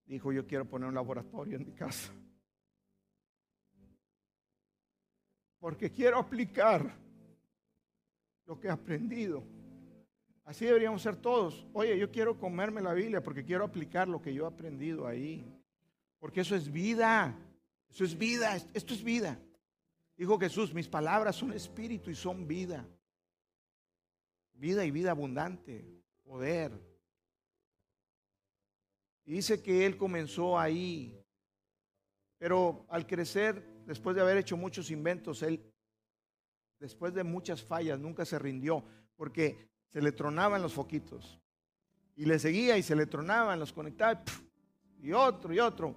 dijo, 0.06 0.32
yo 0.32 0.46
quiero 0.46 0.66
poner 0.66 0.88
un 0.88 0.96
laboratorio 0.96 1.58
en 1.58 1.66
mi 1.66 1.74
casa. 1.74 2.14
Porque 5.60 5.92
quiero 5.92 6.20
aplicar 6.20 6.96
lo 8.46 8.60
que 8.60 8.68
he 8.68 8.72
aprendido 8.72 9.44
Así 10.48 10.64
deberíamos 10.64 11.02
ser 11.02 11.18
todos. 11.18 11.68
Oye, 11.74 12.00
yo 12.00 12.10
quiero 12.10 12.40
comerme 12.40 12.82
la 12.82 12.94
Biblia 12.94 13.22
porque 13.22 13.44
quiero 13.44 13.66
aplicar 13.66 14.08
lo 14.08 14.22
que 14.22 14.34
yo 14.34 14.46
he 14.46 14.48
aprendido 14.48 15.06
ahí. 15.06 15.46
Porque 16.20 16.40
eso 16.40 16.56
es 16.56 16.72
vida. 16.72 17.38
Eso 17.90 18.06
es 18.06 18.18
vida. 18.18 18.56
Esto 18.74 18.94
es 18.94 19.04
vida. 19.04 19.38
Dijo 20.16 20.40
Jesús, 20.40 20.74
mis 20.74 20.88
palabras 20.88 21.36
son 21.36 21.52
espíritu 21.52 22.10
y 22.10 22.16
son 22.16 22.48
vida. 22.48 22.88
Vida 24.54 24.86
y 24.86 24.92
vida 24.92 25.12
abundante. 25.12 25.86
Poder. 26.24 26.72
Y 29.26 29.34
dice 29.34 29.62
que 29.62 29.86
él 29.86 29.98
comenzó 29.98 30.58
ahí. 30.58 31.22
Pero 32.38 32.86
al 32.88 33.06
crecer, 33.06 33.84
después 33.86 34.16
de 34.16 34.22
haber 34.22 34.38
hecho 34.38 34.56
muchos 34.56 34.92
inventos, 34.92 35.44
él, 35.44 35.62
después 36.80 37.14
de 37.14 37.26
muchas 37.26 37.62
fallas, 37.62 38.00
nunca 38.00 38.24
se 38.24 38.40
rindió. 38.40 38.86
Porque 39.18 39.76
se 39.92 40.02
le 40.02 40.12
tronaban 40.12 40.62
los 40.62 40.74
foquitos. 40.74 41.40
Y 42.16 42.26
le 42.26 42.40
seguía 42.40 42.78
y 42.78 42.84
se 42.84 42.96
le 42.96 43.06
tronaban, 43.06 43.60
los 43.60 43.72
conectaba 43.72 44.24
y 45.00 45.12
otro 45.12 45.54
y 45.54 45.60
otro. 45.60 45.96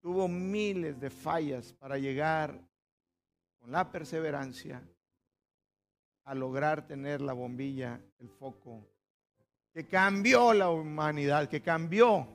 Tuvo 0.00 0.28
miles 0.28 1.00
de 1.00 1.10
fallas 1.10 1.72
para 1.72 1.96
llegar 1.96 2.60
con 3.58 3.72
la 3.72 3.90
perseverancia 3.90 4.82
a 6.24 6.34
lograr 6.34 6.86
tener 6.86 7.20
la 7.20 7.32
bombilla, 7.32 8.00
el 8.18 8.28
foco, 8.28 8.86
que 9.72 9.86
cambió 9.86 10.52
la 10.52 10.70
humanidad, 10.70 11.48
que 11.48 11.60
cambió 11.60 12.28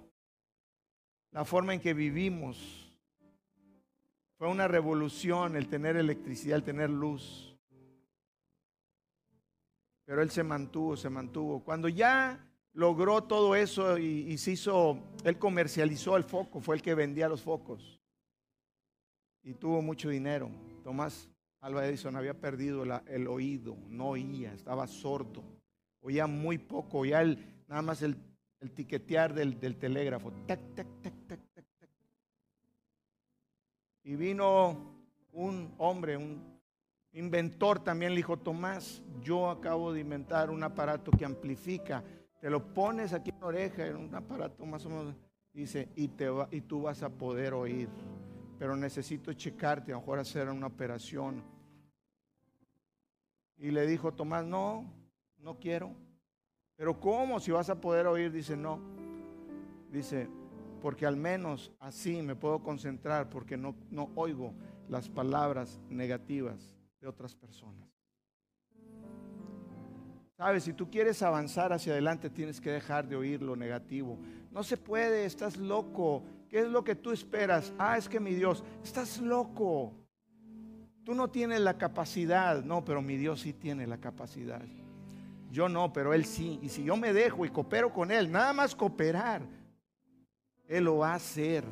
la 1.32 1.46
forma 1.46 1.74
en 1.74 1.80
que 1.80 1.94
vivimos. 1.94 2.58
Fue 4.38 4.48
una 4.48 4.68
revolución 4.68 5.56
el 5.56 5.68
tener 5.68 5.96
electricidad, 5.98 6.58
el 6.58 6.64
tener 6.64 6.90
luz. 6.90 7.49
Pero 10.10 10.24
él 10.24 10.32
se 10.32 10.42
mantuvo, 10.42 10.98
se 10.98 11.08
mantuvo. 11.08 11.64
Cuando 11.64 11.88
ya 11.88 12.44
logró 12.74 13.22
todo 13.26 13.56
eso 13.56 14.00
y, 14.00 14.36
se 14.40 14.54
hizo, 14.54 14.98
él 15.24 15.38
comercializó 15.38 16.18
el 16.18 16.24
foco, 16.24 16.62
fue 16.62 16.78
el 16.78 16.82
que 16.82 16.96
vendía 16.96 17.30
los 17.30 17.44
focos. 17.44 18.02
Y 19.44 19.54
tuvo 19.54 19.84
mucho 19.84 20.10
dinero. 20.10 20.50
Tomás 20.84 21.30
Alva 21.60 21.86
Edison 21.86 22.16
había 22.16 22.34
perdido 22.34 22.84
el 23.06 23.28
oído, 23.28 23.78
no 23.88 24.08
oía, 24.08 24.52
estaba 24.52 24.88
sordo. 24.88 25.44
oía 26.02 26.26
muy 26.26 26.58
poco, 26.58 26.98
oía 26.98 27.22
el, 27.22 27.38
nada 27.68 27.84
más 27.84 28.02
el, 28.02 28.18
el 28.62 28.72
tiquetear 28.72 29.32
del, 29.32 29.60
del 29.60 29.78
telégrafo. 29.78 30.32
Tac, 30.48 30.60
tac, 30.74 30.88
tac, 31.04 31.14
tac, 31.28 31.40
tac, 31.54 31.66
tac. 31.78 31.90
Y 34.06 34.16
vino 34.16 34.92
un 35.34 35.72
hombre, 35.78 36.18
un 36.18 36.59
inventor 37.14 37.80
también, 37.80 38.12
le 38.12 38.18
dijo, 38.18 38.38
Tomás, 38.38 39.02
yo 39.22 39.50
acabo 39.50 39.92
de 39.92 40.02
inventar 40.02 40.50
un 40.50 40.64
aparato 40.64 41.12
que 41.12 41.26
amplifica. 41.26 42.04
Te 42.40 42.50
lo 42.50 42.74
pones 42.74 43.14
aquí 43.14 43.32
en 43.32 43.40
la 43.40 43.48
oreja, 43.48 43.88
en 43.88 43.98
un 43.98 44.14
aparato 44.16 44.66
más 44.66 44.86
o 44.86 44.90
menos, 44.90 45.16
dice, 45.52 45.90
y, 45.96 46.08
te 46.10 46.30
va, 46.30 46.48
y 46.52 46.62
tú 46.62 46.84
vas 46.84 47.04
a 47.04 47.10
poder 47.10 47.54
oír. 47.54 47.90
Pero 48.58 48.76
necesito 48.76 49.34
checarte, 49.34 49.92
a 49.92 49.96
lo 49.96 50.02
mejor 50.02 50.20
hacer 50.20 50.48
una 50.50 50.68
operación. 50.68 51.44
Y 53.58 53.72
le 53.72 53.86
dijo 53.88 54.14
Tomás, 54.14 54.46
no, 54.46 54.86
no 55.38 55.60
quiero. 55.60 55.94
Pero 56.76 57.00
¿cómo? 57.00 57.40
Si 57.40 57.52
vas 57.52 57.70
a 57.70 57.82
poder 57.82 58.08
oír, 58.08 58.32
dice, 58.32 58.56
no. 58.56 58.80
Dice, 59.92 60.30
porque 60.82 61.06
al 61.06 61.18
menos 61.18 61.72
así 61.80 62.22
me 62.22 62.36
puedo 62.36 62.64
concentrar 62.64 63.30
porque 63.30 63.58
no, 63.58 63.76
no 63.90 64.12
oigo 64.16 64.54
las 64.88 65.10
palabras 65.10 65.82
negativas 65.90 66.79
de 67.00 67.08
otras 67.08 67.36
personas. 67.36 67.88
Sabes, 70.38 70.64
si 70.64 70.72
tú 70.72 70.90
quieres 70.90 71.22
avanzar 71.22 71.74
hacia 71.74 71.92
adelante, 71.92 72.30
tienes 72.30 72.62
que 72.62 72.72
dejar 72.72 73.08
de 73.08 73.18
oír 73.18 73.42
lo 73.42 73.58
negativo. 73.58 74.18
No 74.52 74.64
se 74.64 74.78
puede, 74.78 75.26
estás 75.26 75.58
loco. 75.58 76.24
¿Qué 76.48 76.60
es 76.60 76.68
lo 76.68 76.84
que 76.84 76.96
tú 76.96 77.12
esperas? 77.12 77.74
Ah, 77.78 77.98
es 77.98 78.08
que 78.08 78.22
mi 78.22 78.34
Dios, 78.34 78.64
estás 78.82 79.20
loco. 79.20 79.94
Tú 81.04 81.14
no 81.14 81.30
tienes 81.30 81.60
la 81.60 81.78
capacidad. 81.78 82.64
No, 82.64 82.86
pero 82.86 83.02
mi 83.02 83.18
Dios 83.18 83.42
sí 83.42 83.52
tiene 83.52 83.86
la 83.86 83.98
capacidad. 83.98 84.62
Yo 85.52 85.68
no, 85.68 85.92
pero 85.92 86.14
Él 86.14 86.24
sí. 86.24 86.58
Y 86.62 86.70
si 86.70 86.86
yo 86.86 86.96
me 86.96 87.12
dejo 87.12 87.46
y 87.46 87.50
coopero 87.50 87.92
con 87.92 88.10
Él, 88.10 88.32
nada 88.32 88.54
más 88.54 88.76
cooperar, 88.76 89.42
Él 90.68 90.86
lo 90.86 91.00
va 91.00 91.12
a 91.12 91.16
hacer. 91.16 91.66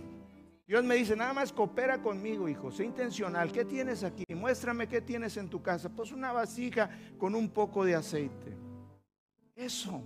Dios 0.67 0.83
me 0.83 0.95
dice, 0.95 1.15
nada 1.15 1.33
más 1.33 1.53
coopera 1.53 2.01
conmigo, 2.01 2.49
hijo. 2.49 2.71
Sé 2.71 2.83
intencional. 2.83 3.53
¿Qué 3.53 3.63
tienes 3.63 4.03
aquí? 4.03 4.25
Muéstrame 4.35 4.89
qué 4.89 4.99
tienes 4.99 5.37
en 5.37 5.49
tu 5.49 5.61
casa. 5.61 5.87
Pues 5.87 6.11
una 6.11 6.33
vasija 6.33 6.89
con 7.17 7.35
un 7.35 7.49
poco 7.49 7.85
de 7.85 7.95
aceite. 7.95 8.53
Eso. 9.55 10.01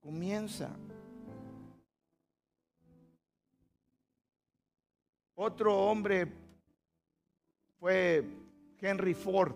Comienza. 0.00 0.68
Otro 5.34 5.74
hombre 5.78 6.30
fue 7.78 8.22
Henry 8.78 9.14
Ford, 9.14 9.54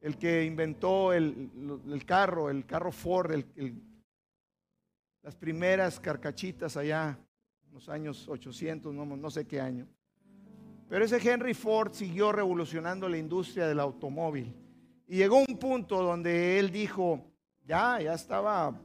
el 0.00 0.16
que 0.16 0.44
inventó 0.44 1.12
el, 1.12 2.04
carro, 2.06 2.48
el 2.48 2.64
carro 2.64 2.92
Ford, 2.92 3.32
las 5.22 5.34
primeras 5.34 5.98
carcachitas 5.98 6.76
allá 6.76 7.18
los 7.72 7.88
años 7.88 8.28
800, 8.28 8.92
no, 8.92 9.04
no 9.04 9.30
sé 9.30 9.46
qué 9.46 9.60
año. 9.60 9.86
Pero 10.88 11.04
ese 11.04 11.16
Henry 11.16 11.54
Ford 11.54 11.92
siguió 11.92 12.32
revolucionando 12.32 13.08
la 13.08 13.16
industria 13.16 13.68
del 13.68 13.78
automóvil. 13.78 14.52
Y 15.06 15.16
llegó 15.16 15.38
un 15.38 15.56
punto 15.58 16.02
donde 16.02 16.58
él 16.58 16.70
dijo, 16.70 17.24
ya, 17.64 18.00
ya 18.00 18.14
estaba 18.14 18.80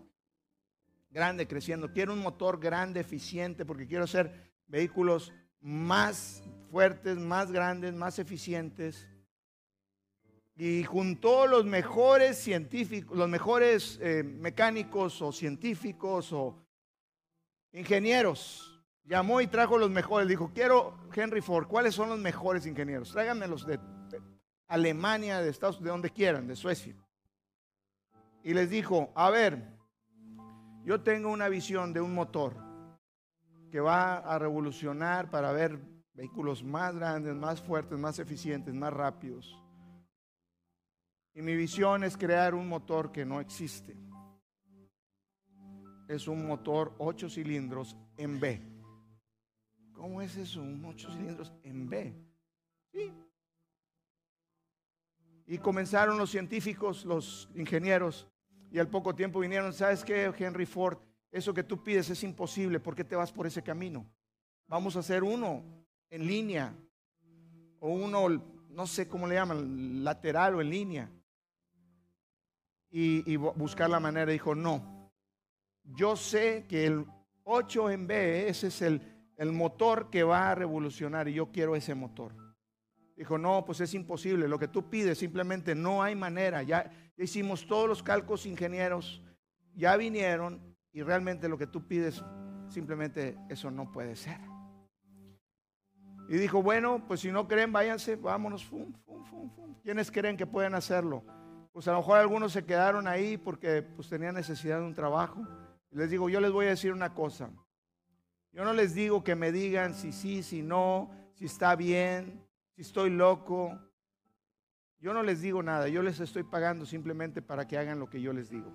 grande, 1.09 1.47
creciendo, 1.47 1.91
quiero 1.91 2.13
un 2.13 2.19
motor 2.19 2.59
grande, 2.59 2.99
eficiente, 2.99 3.65
porque 3.65 3.87
quiero 3.87 4.03
hacer 4.03 4.51
vehículos 4.67 5.33
más 5.61 6.43
fuertes, 6.69 7.17
más 7.17 7.51
grandes, 7.51 7.93
más 7.93 8.19
eficientes. 8.19 9.07
Y 10.55 10.83
juntó 10.83 11.47
los 11.47 11.65
mejores 11.65 12.37
científicos, 12.37 13.17
los 13.17 13.27
mejores 13.27 13.97
eh, 14.01 14.23
mecánicos 14.23 15.21
o 15.21 15.31
científicos 15.31 16.31
o 16.31 16.63
ingenieros. 17.71 18.74
Llamó 19.05 19.39
y 19.39 19.47
trajo 19.47 19.77
los 19.77 19.89
mejores. 19.89 20.27
Dijo, 20.27 20.51
quiero 20.53 20.97
Henry 21.13 21.41
Ford, 21.41 21.67
¿cuáles 21.67 21.93
son 21.93 22.09
los 22.09 22.19
mejores 22.19 22.65
ingenieros? 22.65 23.11
Tráiganmelos 23.11 23.65
de, 23.65 23.77
de 23.77 24.21
Alemania, 24.67 25.41
de 25.41 25.49
Estados 25.49 25.77
Unidos, 25.77 25.85
de 25.85 25.91
donde 25.91 26.09
quieran, 26.09 26.47
de 26.47 26.55
Suecia. 26.55 26.95
Y 28.43 28.53
les 28.53 28.69
dijo, 28.69 29.11
a 29.15 29.29
ver, 29.29 29.75
yo 30.83 31.01
tengo 31.01 31.29
una 31.29 31.49
visión 31.49 31.93
de 31.93 32.01
un 32.01 32.13
motor 32.13 32.55
que 33.71 33.79
va 33.79 34.17
a 34.17 34.39
revolucionar 34.39 35.29
para 35.29 35.51
ver 35.51 35.79
vehículos 36.13 36.63
más 36.63 36.95
grandes, 36.95 37.35
más 37.35 37.61
fuertes, 37.61 37.97
más 37.99 38.19
eficientes, 38.19 38.73
más 38.73 38.93
rápidos. 38.93 39.59
Y 41.33 41.41
mi 41.41 41.55
visión 41.55 42.03
es 42.03 42.15
crear 42.15 42.55
un 42.55 42.69
motor 42.69 43.11
que 43.11 43.25
no 43.25 43.41
existe. 43.41 43.97
Es 46.07 46.27
un 46.27 46.47
motor 46.47 46.95
8 46.99 47.29
cilindros 47.29 47.97
en 48.17 48.39
B. 48.39 48.74
¿Cómo 50.05 50.21
es 50.21 50.37
eso? 50.37 50.61
Un 50.61 50.85
8 50.85 51.09
cilindros 51.13 51.51
en 51.63 51.89
B. 51.89 52.13
Y 55.47 55.57
comenzaron 55.57 56.15
los 56.19 56.29
científicos, 56.29 57.05
los 57.05 57.49
ingenieros, 57.55 58.27
y 58.71 58.77
al 58.77 58.87
poco 58.87 59.15
tiempo 59.15 59.39
vinieron, 59.39 59.73
¿sabes 59.73 60.05
qué, 60.05 60.31
Henry 60.37 60.67
Ford? 60.67 60.99
Eso 61.31 61.55
que 61.55 61.63
tú 61.63 61.83
pides 61.83 62.07
es 62.11 62.21
imposible, 62.21 62.79
¿por 62.79 62.95
qué 62.95 63.03
te 63.03 63.15
vas 63.15 63.31
por 63.31 63.47
ese 63.47 63.63
camino? 63.63 64.05
Vamos 64.67 64.95
a 64.95 64.99
hacer 64.99 65.23
uno 65.23 65.63
en 66.11 66.27
línea 66.27 66.71
o 67.79 67.89
uno, 67.89 68.29
no 68.69 68.85
sé 68.85 69.07
cómo 69.07 69.25
le 69.25 69.33
llaman, 69.33 70.03
lateral 70.03 70.53
o 70.53 70.61
en 70.61 70.69
línea. 70.69 71.11
Y, 72.91 73.37
buscar 73.37 73.89
la 73.89 73.99
manera, 73.99 74.31
dijo, 74.31 74.53
no, 74.53 75.11
yo 75.83 76.15
sé 76.15 76.67
que 76.69 76.85
el 76.85 77.07
8 77.43 77.89
en 77.89 78.05
B, 78.05 78.49
ese 78.49 78.67
es 78.67 78.83
el, 78.83 79.14
el 79.37 79.51
motor 79.51 80.09
que 80.09 80.23
va 80.23 80.51
a 80.51 80.55
revolucionar 80.55 81.27
y 81.27 81.33
yo 81.33 81.51
quiero 81.51 81.75
ese 81.75 81.95
motor. 81.95 82.33
Dijo, 83.15 83.37
no, 83.37 83.63
pues 83.65 83.79
es 83.79 83.93
imposible, 83.93 84.47
lo 84.47 84.59
que 84.59 84.67
tú 84.67 84.89
pides 84.89 85.17
simplemente 85.17 85.73
no 85.73 86.03
hay 86.03 86.15
manera, 86.15 86.63
ya 86.63 86.91
hicimos 87.17 87.65
todos 87.65 87.87
los 87.87 88.03
cálculos 88.03 88.45
ingenieros, 88.45 89.23
ya 89.73 89.95
vinieron 89.95 90.75
y 90.91 91.01
realmente 91.01 91.47
lo 91.47 91.57
que 91.57 91.67
tú 91.67 91.87
pides 91.87 92.23
simplemente 92.67 93.37
eso 93.49 93.71
no 93.71 93.91
puede 93.91 94.15
ser. 94.15 94.39
Y 96.27 96.37
dijo, 96.37 96.61
bueno, 96.61 97.05
pues 97.07 97.19
si 97.19 97.31
no 97.31 97.47
creen, 97.47 97.71
váyanse, 97.71 98.15
vámonos. 98.15 98.65
Fum, 98.65 98.91
fum, 99.05 99.23
fum, 99.25 99.75
¿Quiénes 99.83 100.11
creen 100.11 100.37
que 100.37 100.47
pueden 100.47 100.73
hacerlo? 100.73 101.23
Pues 101.71 101.87
a 101.87 101.91
lo 101.91 101.97
mejor 101.97 102.17
algunos 102.17 102.51
se 102.51 102.65
quedaron 102.65 103.07
ahí 103.07 103.37
porque 103.37 103.83
pues 103.83 104.09
tenían 104.09 104.33
necesidad 104.33 104.79
de 104.79 104.85
un 104.85 104.93
trabajo. 104.93 105.45
les 105.91 106.09
digo, 106.09 106.27
yo 106.29 106.39
les 106.39 106.51
voy 106.51 106.65
a 106.65 106.69
decir 106.69 106.91
una 106.91 107.13
cosa. 107.13 107.51
Yo 108.55 108.63
no 108.63 108.71
les 108.71 108.95
digo 108.95 109.21
que 109.21 109.35
me 109.35 109.51
digan 109.51 109.93
si 109.93 110.13
sí, 110.13 110.41
si 110.41 110.61
no, 110.61 111.11
si 111.33 111.43
está 111.43 111.75
bien, 111.75 112.41
si 112.73 112.83
estoy 112.83 113.09
loco. 113.09 113.77
Yo 114.97 115.13
no 115.13 115.23
les 115.23 115.41
digo 115.41 115.61
nada, 115.61 115.89
yo 115.89 116.01
les 116.01 116.21
estoy 116.21 116.43
pagando 116.43 116.85
simplemente 116.85 117.41
para 117.41 117.67
que 117.67 117.77
hagan 117.77 117.99
lo 117.99 118.09
que 118.09 118.21
yo 118.21 118.31
les 118.31 118.49
digo. 118.49 118.71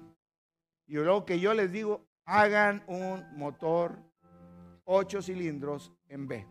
Y 0.86 0.96
lo 0.96 1.24
que 1.24 1.40
yo 1.40 1.54
les 1.54 1.72
digo, 1.72 2.06
hagan 2.26 2.84
un 2.88 3.24
motor 3.38 3.98
8 4.84 5.22
cilindros 5.22 5.94
en 6.08 6.28
B. 6.28 6.46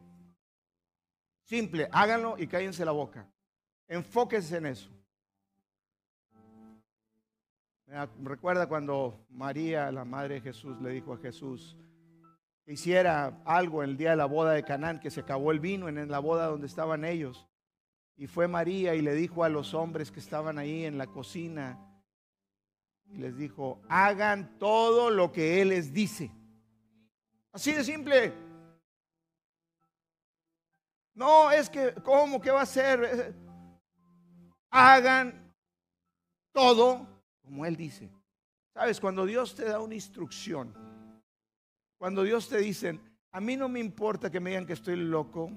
Simple, 1.43 1.87
háganlo 1.91 2.35
y 2.35 2.47
cállense 2.47 2.83
la 2.83 2.93
boca. 2.93 3.29
Enfóquense 3.87 4.57
en 4.57 4.65
eso. 4.65 4.89
recuerda 8.23 8.67
cuando 8.67 9.23
María, 9.29 9.91
la 9.91 10.03
madre 10.03 10.35
de 10.35 10.41
Jesús, 10.41 10.81
le 10.81 10.89
dijo 10.89 11.13
a 11.13 11.17
Jesús 11.17 11.77
hiciera 12.73 13.41
algo 13.45 13.83
en 13.83 13.91
el 13.91 13.97
día 13.97 14.11
de 14.11 14.15
la 14.15 14.25
boda 14.25 14.51
de 14.51 14.63
Canaán, 14.63 14.99
que 14.99 15.09
se 15.09 15.21
acabó 15.21 15.51
el 15.51 15.59
vino 15.59 15.87
en 15.89 16.09
la 16.09 16.19
boda 16.19 16.47
donde 16.47 16.67
estaban 16.67 17.03
ellos. 17.03 17.47
Y 18.15 18.27
fue 18.27 18.47
María 18.47 18.95
y 18.95 19.01
le 19.01 19.13
dijo 19.15 19.43
a 19.43 19.49
los 19.49 19.73
hombres 19.73 20.11
que 20.11 20.19
estaban 20.19 20.59
ahí 20.59 20.85
en 20.85 20.97
la 20.97 21.07
cocina, 21.07 21.79
y 23.11 23.17
les 23.17 23.35
dijo, 23.37 23.81
hagan 23.89 24.57
todo 24.59 25.09
lo 25.09 25.31
que 25.31 25.61
Él 25.61 25.69
les 25.69 25.93
dice. 25.93 26.31
Así 27.51 27.71
de 27.71 27.83
simple. 27.83 28.33
No, 31.15 31.49
es 31.49 31.69
que, 31.69 31.95
¿cómo? 32.03 32.39
¿Qué 32.39 32.51
va 32.51 32.59
a 32.59 32.63
hacer? 32.63 33.33
Hagan 34.69 35.53
todo 36.51 37.07
como 37.41 37.65
Él 37.65 37.75
dice. 37.75 38.11
Sabes, 38.73 38.99
cuando 38.99 39.25
Dios 39.25 39.55
te 39.55 39.65
da 39.65 39.79
una 39.79 39.95
instrucción, 39.95 40.88
cuando 41.99 42.23
Dios 42.23 42.49
te 42.49 42.57
dice, 42.57 42.99
a 43.31 43.39
mí 43.39 43.55
no 43.55 43.69
me 43.69 43.79
importa 43.79 44.31
que 44.31 44.39
me 44.39 44.49
digan 44.49 44.65
que 44.65 44.73
estoy 44.73 44.95
loco, 44.95 45.51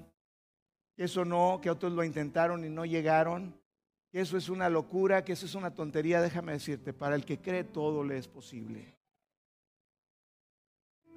que 0.95 1.05
eso 1.05 1.25
no, 1.25 1.59
que 1.59 1.71
otros 1.71 1.91
lo 1.91 2.03
intentaron 2.03 2.63
y 2.63 2.69
no 2.69 2.85
llegaron, 2.85 3.59
que 4.11 4.21
eso 4.21 4.37
es 4.37 4.49
una 4.49 4.69
locura, 4.69 5.25
que 5.25 5.33
eso 5.33 5.47
es 5.47 5.55
una 5.55 5.73
tontería, 5.73 6.21
déjame 6.21 6.51
decirte, 6.51 6.93
para 6.93 7.15
el 7.15 7.25
que 7.25 7.41
cree 7.41 7.63
todo 7.63 8.03
le 8.03 8.19
es 8.19 8.27
posible. 8.27 8.95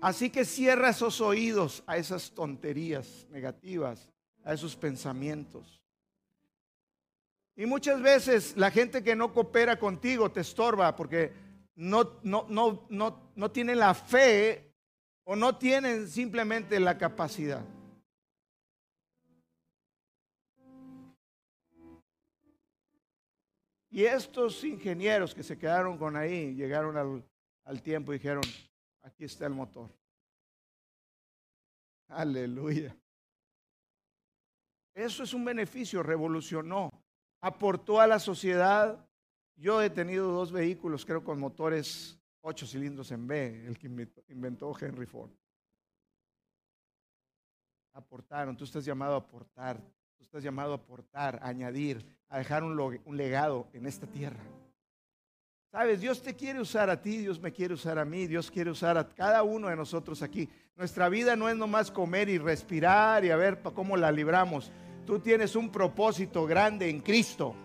Así 0.00 0.30
que 0.30 0.46
cierra 0.46 0.88
esos 0.88 1.20
oídos 1.20 1.82
a 1.86 1.98
esas 1.98 2.30
tonterías 2.30 3.26
negativas 3.30 4.08
a 4.46 4.54
esos 4.54 4.76
pensamientos. 4.76 5.82
Y 7.56 7.66
muchas 7.66 8.00
veces 8.00 8.56
la 8.56 8.70
gente 8.70 9.02
que 9.02 9.16
no 9.16 9.34
coopera 9.34 9.78
contigo 9.78 10.30
te 10.30 10.40
estorba 10.40 10.94
porque 10.94 11.32
no, 11.74 12.20
no, 12.22 12.46
no, 12.48 12.86
no, 12.88 13.32
no 13.34 13.50
tienen 13.50 13.80
la 13.80 13.92
fe 13.92 14.65
o 15.28 15.34
no 15.34 15.58
tienen 15.58 16.08
simplemente 16.08 16.78
la 16.78 16.96
capacidad. 16.96 17.64
Y 23.90 24.04
estos 24.04 24.62
ingenieros 24.62 25.34
que 25.34 25.42
se 25.42 25.58
quedaron 25.58 25.98
con 25.98 26.16
ahí, 26.16 26.54
llegaron 26.54 26.96
al, 26.96 27.24
al 27.64 27.82
tiempo 27.82 28.12
y 28.12 28.18
dijeron, 28.18 28.44
aquí 29.02 29.24
está 29.24 29.46
el 29.46 29.54
motor. 29.54 29.90
Aleluya. 32.08 32.96
Eso 34.94 35.24
es 35.24 35.34
un 35.34 35.44
beneficio, 35.44 36.04
revolucionó, 36.04 36.90
aportó 37.40 38.00
a 38.00 38.06
la 38.06 38.20
sociedad. 38.20 39.04
Yo 39.56 39.82
he 39.82 39.90
tenido 39.90 40.30
dos 40.30 40.52
vehículos, 40.52 41.04
creo, 41.04 41.24
con 41.24 41.40
motores 41.40 42.16
ocho 42.48 42.64
cilindros 42.64 43.10
en 43.10 43.26
B, 43.26 43.66
el 43.66 43.76
que 43.76 43.88
inventó 44.28 44.72
Henry 44.78 45.04
Ford. 45.04 45.30
Aportaron, 47.92 48.56
tú 48.56 48.62
estás 48.62 48.84
llamado 48.84 49.14
a 49.14 49.18
aportar, 49.18 49.80
tú 50.16 50.22
estás 50.22 50.44
llamado 50.44 50.72
a 50.72 50.76
aportar, 50.76 51.40
a 51.42 51.48
añadir, 51.48 52.06
a 52.28 52.38
dejar 52.38 52.62
un, 52.62 52.78
un 53.04 53.16
legado 53.16 53.68
en 53.72 53.86
esta 53.86 54.06
tierra. 54.06 54.38
Sabes, 55.72 56.00
Dios 56.00 56.22
te 56.22 56.36
quiere 56.36 56.60
usar 56.60 56.88
a 56.88 57.02
ti, 57.02 57.18
Dios 57.18 57.40
me 57.40 57.52
quiere 57.52 57.74
usar 57.74 57.98
a 57.98 58.04
mí, 58.04 58.28
Dios 58.28 58.48
quiere 58.48 58.70
usar 58.70 58.96
a 58.96 59.08
cada 59.08 59.42
uno 59.42 59.68
de 59.68 59.74
nosotros 59.74 60.22
aquí. 60.22 60.48
Nuestra 60.76 61.08
vida 61.08 61.34
no 61.34 61.48
es 61.48 61.56
nomás 61.56 61.90
comer 61.90 62.28
y 62.28 62.38
respirar 62.38 63.24
y 63.24 63.30
a 63.30 63.36
ver 63.36 63.60
cómo 63.74 63.96
la 63.96 64.12
libramos. 64.12 64.70
Tú 65.04 65.18
tienes 65.18 65.56
un 65.56 65.72
propósito 65.72 66.46
grande 66.46 66.88
en 66.88 67.00
Cristo. 67.00 67.56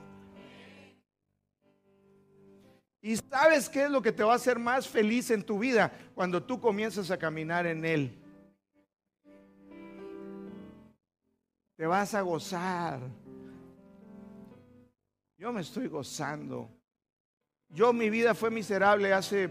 Y 3.02 3.16
sabes 3.16 3.68
qué 3.68 3.86
es 3.86 3.92
lo 3.92 4.02
que 4.02 4.12
te 4.12 4.24
va 4.24 4.34
a 4.34 4.36
hacer 4.36 4.60
más 4.60 4.88
feliz 4.88 5.32
en 5.32 5.44
tu 5.44 5.58
vida 5.58 5.92
cuando 6.14 6.44
tú 6.44 6.60
comienzas 6.60 7.10
a 7.10 7.18
caminar 7.18 7.66
en 7.66 7.84
Él. 7.84 8.18
Te 11.76 11.88
vas 11.88 12.14
a 12.14 12.22
gozar. 12.22 13.00
Yo 15.36 15.52
me 15.52 15.62
estoy 15.62 15.88
gozando. 15.88 16.70
Yo 17.70 17.92
mi 17.92 18.12
vida 18.12 18.36
fue 18.36 18.52
miserable 18.52 19.12
hace, 19.12 19.50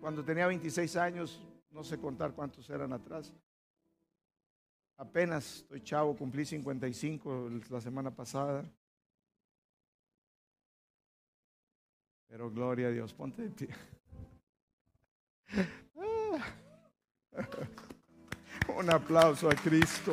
cuando 0.00 0.24
tenía 0.24 0.48
26 0.48 0.96
años, 0.96 1.40
no 1.70 1.84
sé 1.84 1.98
contar 1.98 2.32
cuántos 2.32 2.68
eran 2.68 2.92
atrás. 2.92 3.32
Apenas 4.96 5.58
estoy 5.58 5.82
chavo, 5.82 6.16
cumplí 6.16 6.44
55 6.44 7.50
la 7.70 7.80
semana 7.80 8.10
pasada. 8.10 8.64
Pero 12.32 12.50
gloria 12.50 12.86
a 12.86 12.90
Dios, 12.90 13.12
ponte 13.12 13.42
de 13.42 13.50
pie. 13.50 13.68
Un 18.74 18.90
aplauso 18.90 19.50
a 19.50 19.54
Cristo. 19.54 20.10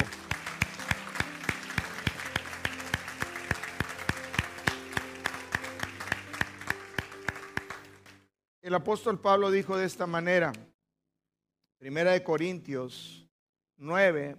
El 8.61 8.75
apóstol 8.75 9.21
Pablo 9.21 9.49
dijo 9.49 9.77
de 9.77 9.85
esta 9.85 10.05
manera, 10.05 10.51
Primera 11.77 12.11
de 12.11 12.21
Corintios 12.21 13.25
9, 13.77 14.35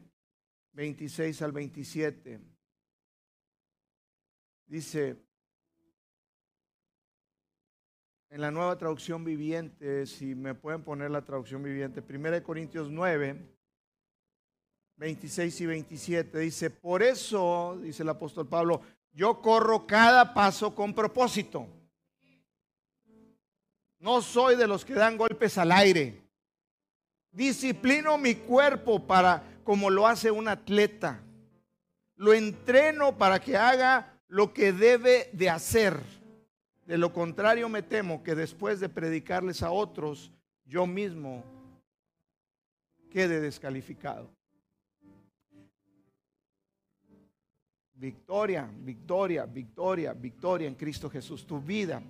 26 0.72 1.40
al 1.40 1.52
27. 1.52 2.40
Dice, 4.66 5.29
en 8.30 8.40
la 8.40 8.52
nueva 8.52 8.78
traducción 8.78 9.24
viviente, 9.24 10.06
si 10.06 10.36
me 10.36 10.54
pueden 10.54 10.82
poner 10.82 11.10
la 11.10 11.22
traducción 11.22 11.62
viviente, 11.62 12.00
1 12.08 12.42
Corintios 12.44 12.88
9, 12.88 13.36
26 14.96 15.60
y 15.60 15.66
27, 15.66 16.38
dice, 16.38 16.70
por 16.70 17.02
eso, 17.02 17.76
dice 17.82 18.04
el 18.04 18.08
apóstol 18.08 18.46
Pablo, 18.48 18.82
yo 19.12 19.42
corro 19.42 19.84
cada 19.84 20.32
paso 20.32 20.74
con 20.74 20.94
propósito. 20.94 21.66
No 23.98 24.22
soy 24.22 24.54
de 24.54 24.68
los 24.68 24.84
que 24.84 24.94
dan 24.94 25.16
golpes 25.16 25.58
al 25.58 25.72
aire. 25.72 26.22
Disciplino 27.32 28.16
mi 28.16 28.36
cuerpo 28.36 29.06
para 29.06 29.42
como 29.64 29.90
lo 29.90 30.06
hace 30.06 30.30
un 30.30 30.46
atleta. 30.46 31.20
Lo 32.14 32.32
entreno 32.32 33.18
para 33.18 33.40
que 33.40 33.56
haga 33.56 34.20
lo 34.28 34.52
que 34.52 34.72
debe 34.72 35.30
de 35.32 35.50
hacer. 35.50 36.19
De 36.90 36.98
lo 36.98 37.12
contrario 37.12 37.68
me 37.68 37.84
temo 37.84 38.20
que 38.20 38.34
después 38.34 38.80
de 38.80 38.88
predicarles 38.88 39.62
a 39.62 39.70
otros, 39.70 40.32
yo 40.64 40.88
mismo 40.88 41.44
quede 43.12 43.40
descalificado. 43.40 44.28
Victoria, 47.94 48.68
victoria, 48.76 49.46
victoria, 49.46 50.12
victoria 50.14 50.66
en 50.66 50.74
Cristo 50.74 51.08
Jesús. 51.08 51.46
Tu 51.46 51.60
vida 51.60 52.02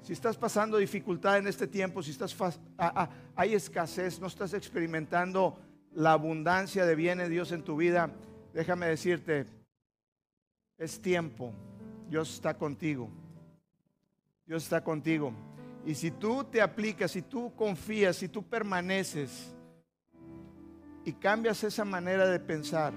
Si 0.00 0.14
estás 0.14 0.38
pasando 0.38 0.78
dificultad 0.78 1.36
en 1.36 1.46
este 1.46 1.66
tiempo, 1.66 2.02
si 2.02 2.12
estás 2.12 2.34
hay 3.36 3.52
escasez, 3.52 4.18
no 4.18 4.28
estás 4.28 4.54
experimentando 4.54 5.58
la 5.92 6.12
abundancia 6.12 6.86
de 6.86 6.94
bienes 6.94 7.28
de 7.28 7.34
Dios 7.34 7.52
en 7.52 7.62
tu 7.62 7.76
vida, 7.76 8.10
déjame 8.54 8.86
decirte, 8.86 9.63
es 10.78 11.00
tiempo. 11.00 11.52
Dios 12.08 12.34
está 12.34 12.54
contigo. 12.54 13.08
Dios 14.46 14.64
está 14.64 14.82
contigo. 14.82 15.32
Y 15.86 15.94
si 15.94 16.10
tú 16.10 16.44
te 16.44 16.60
aplicas, 16.62 17.10
si 17.10 17.22
tú 17.22 17.52
confías, 17.54 18.16
si 18.16 18.28
tú 18.28 18.42
permaneces 18.42 19.54
y 21.04 21.12
cambias 21.12 21.62
esa 21.64 21.84
manera 21.84 22.26
de 22.26 22.40
pensar, 22.40 22.92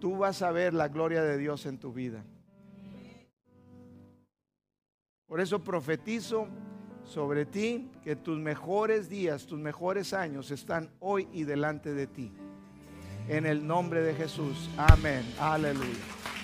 tú 0.00 0.18
vas 0.18 0.42
a 0.42 0.50
ver 0.50 0.74
la 0.74 0.88
gloria 0.88 1.22
de 1.22 1.38
Dios 1.38 1.66
en 1.66 1.78
tu 1.78 1.92
vida. 1.92 2.24
Por 5.26 5.40
eso 5.40 5.64
profetizo 5.64 6.46
sobre 7.04 7.46
ti 7.46 7.90
que 8.02 8.16
tus 8.16 8.38
mejores 8.38 9.08
días, 9.08 9.46
tus 9.46 9.58
mejores 9.58 10.12
años 10.12 10.50
están 10.50 10.90
hoy 11.00 11.28
y 11.32 11.44
delante 11.44 11.94
de 11.94 12.06
ti. 12.06 12.32
En 13.28 13.46
el 13.46 13.66
nombre 13.66 14.02
de 14.02 14.14
Jesús. 14.14 14.70
Amén. 14.76 15.24
Aleluya. 15.40 16.35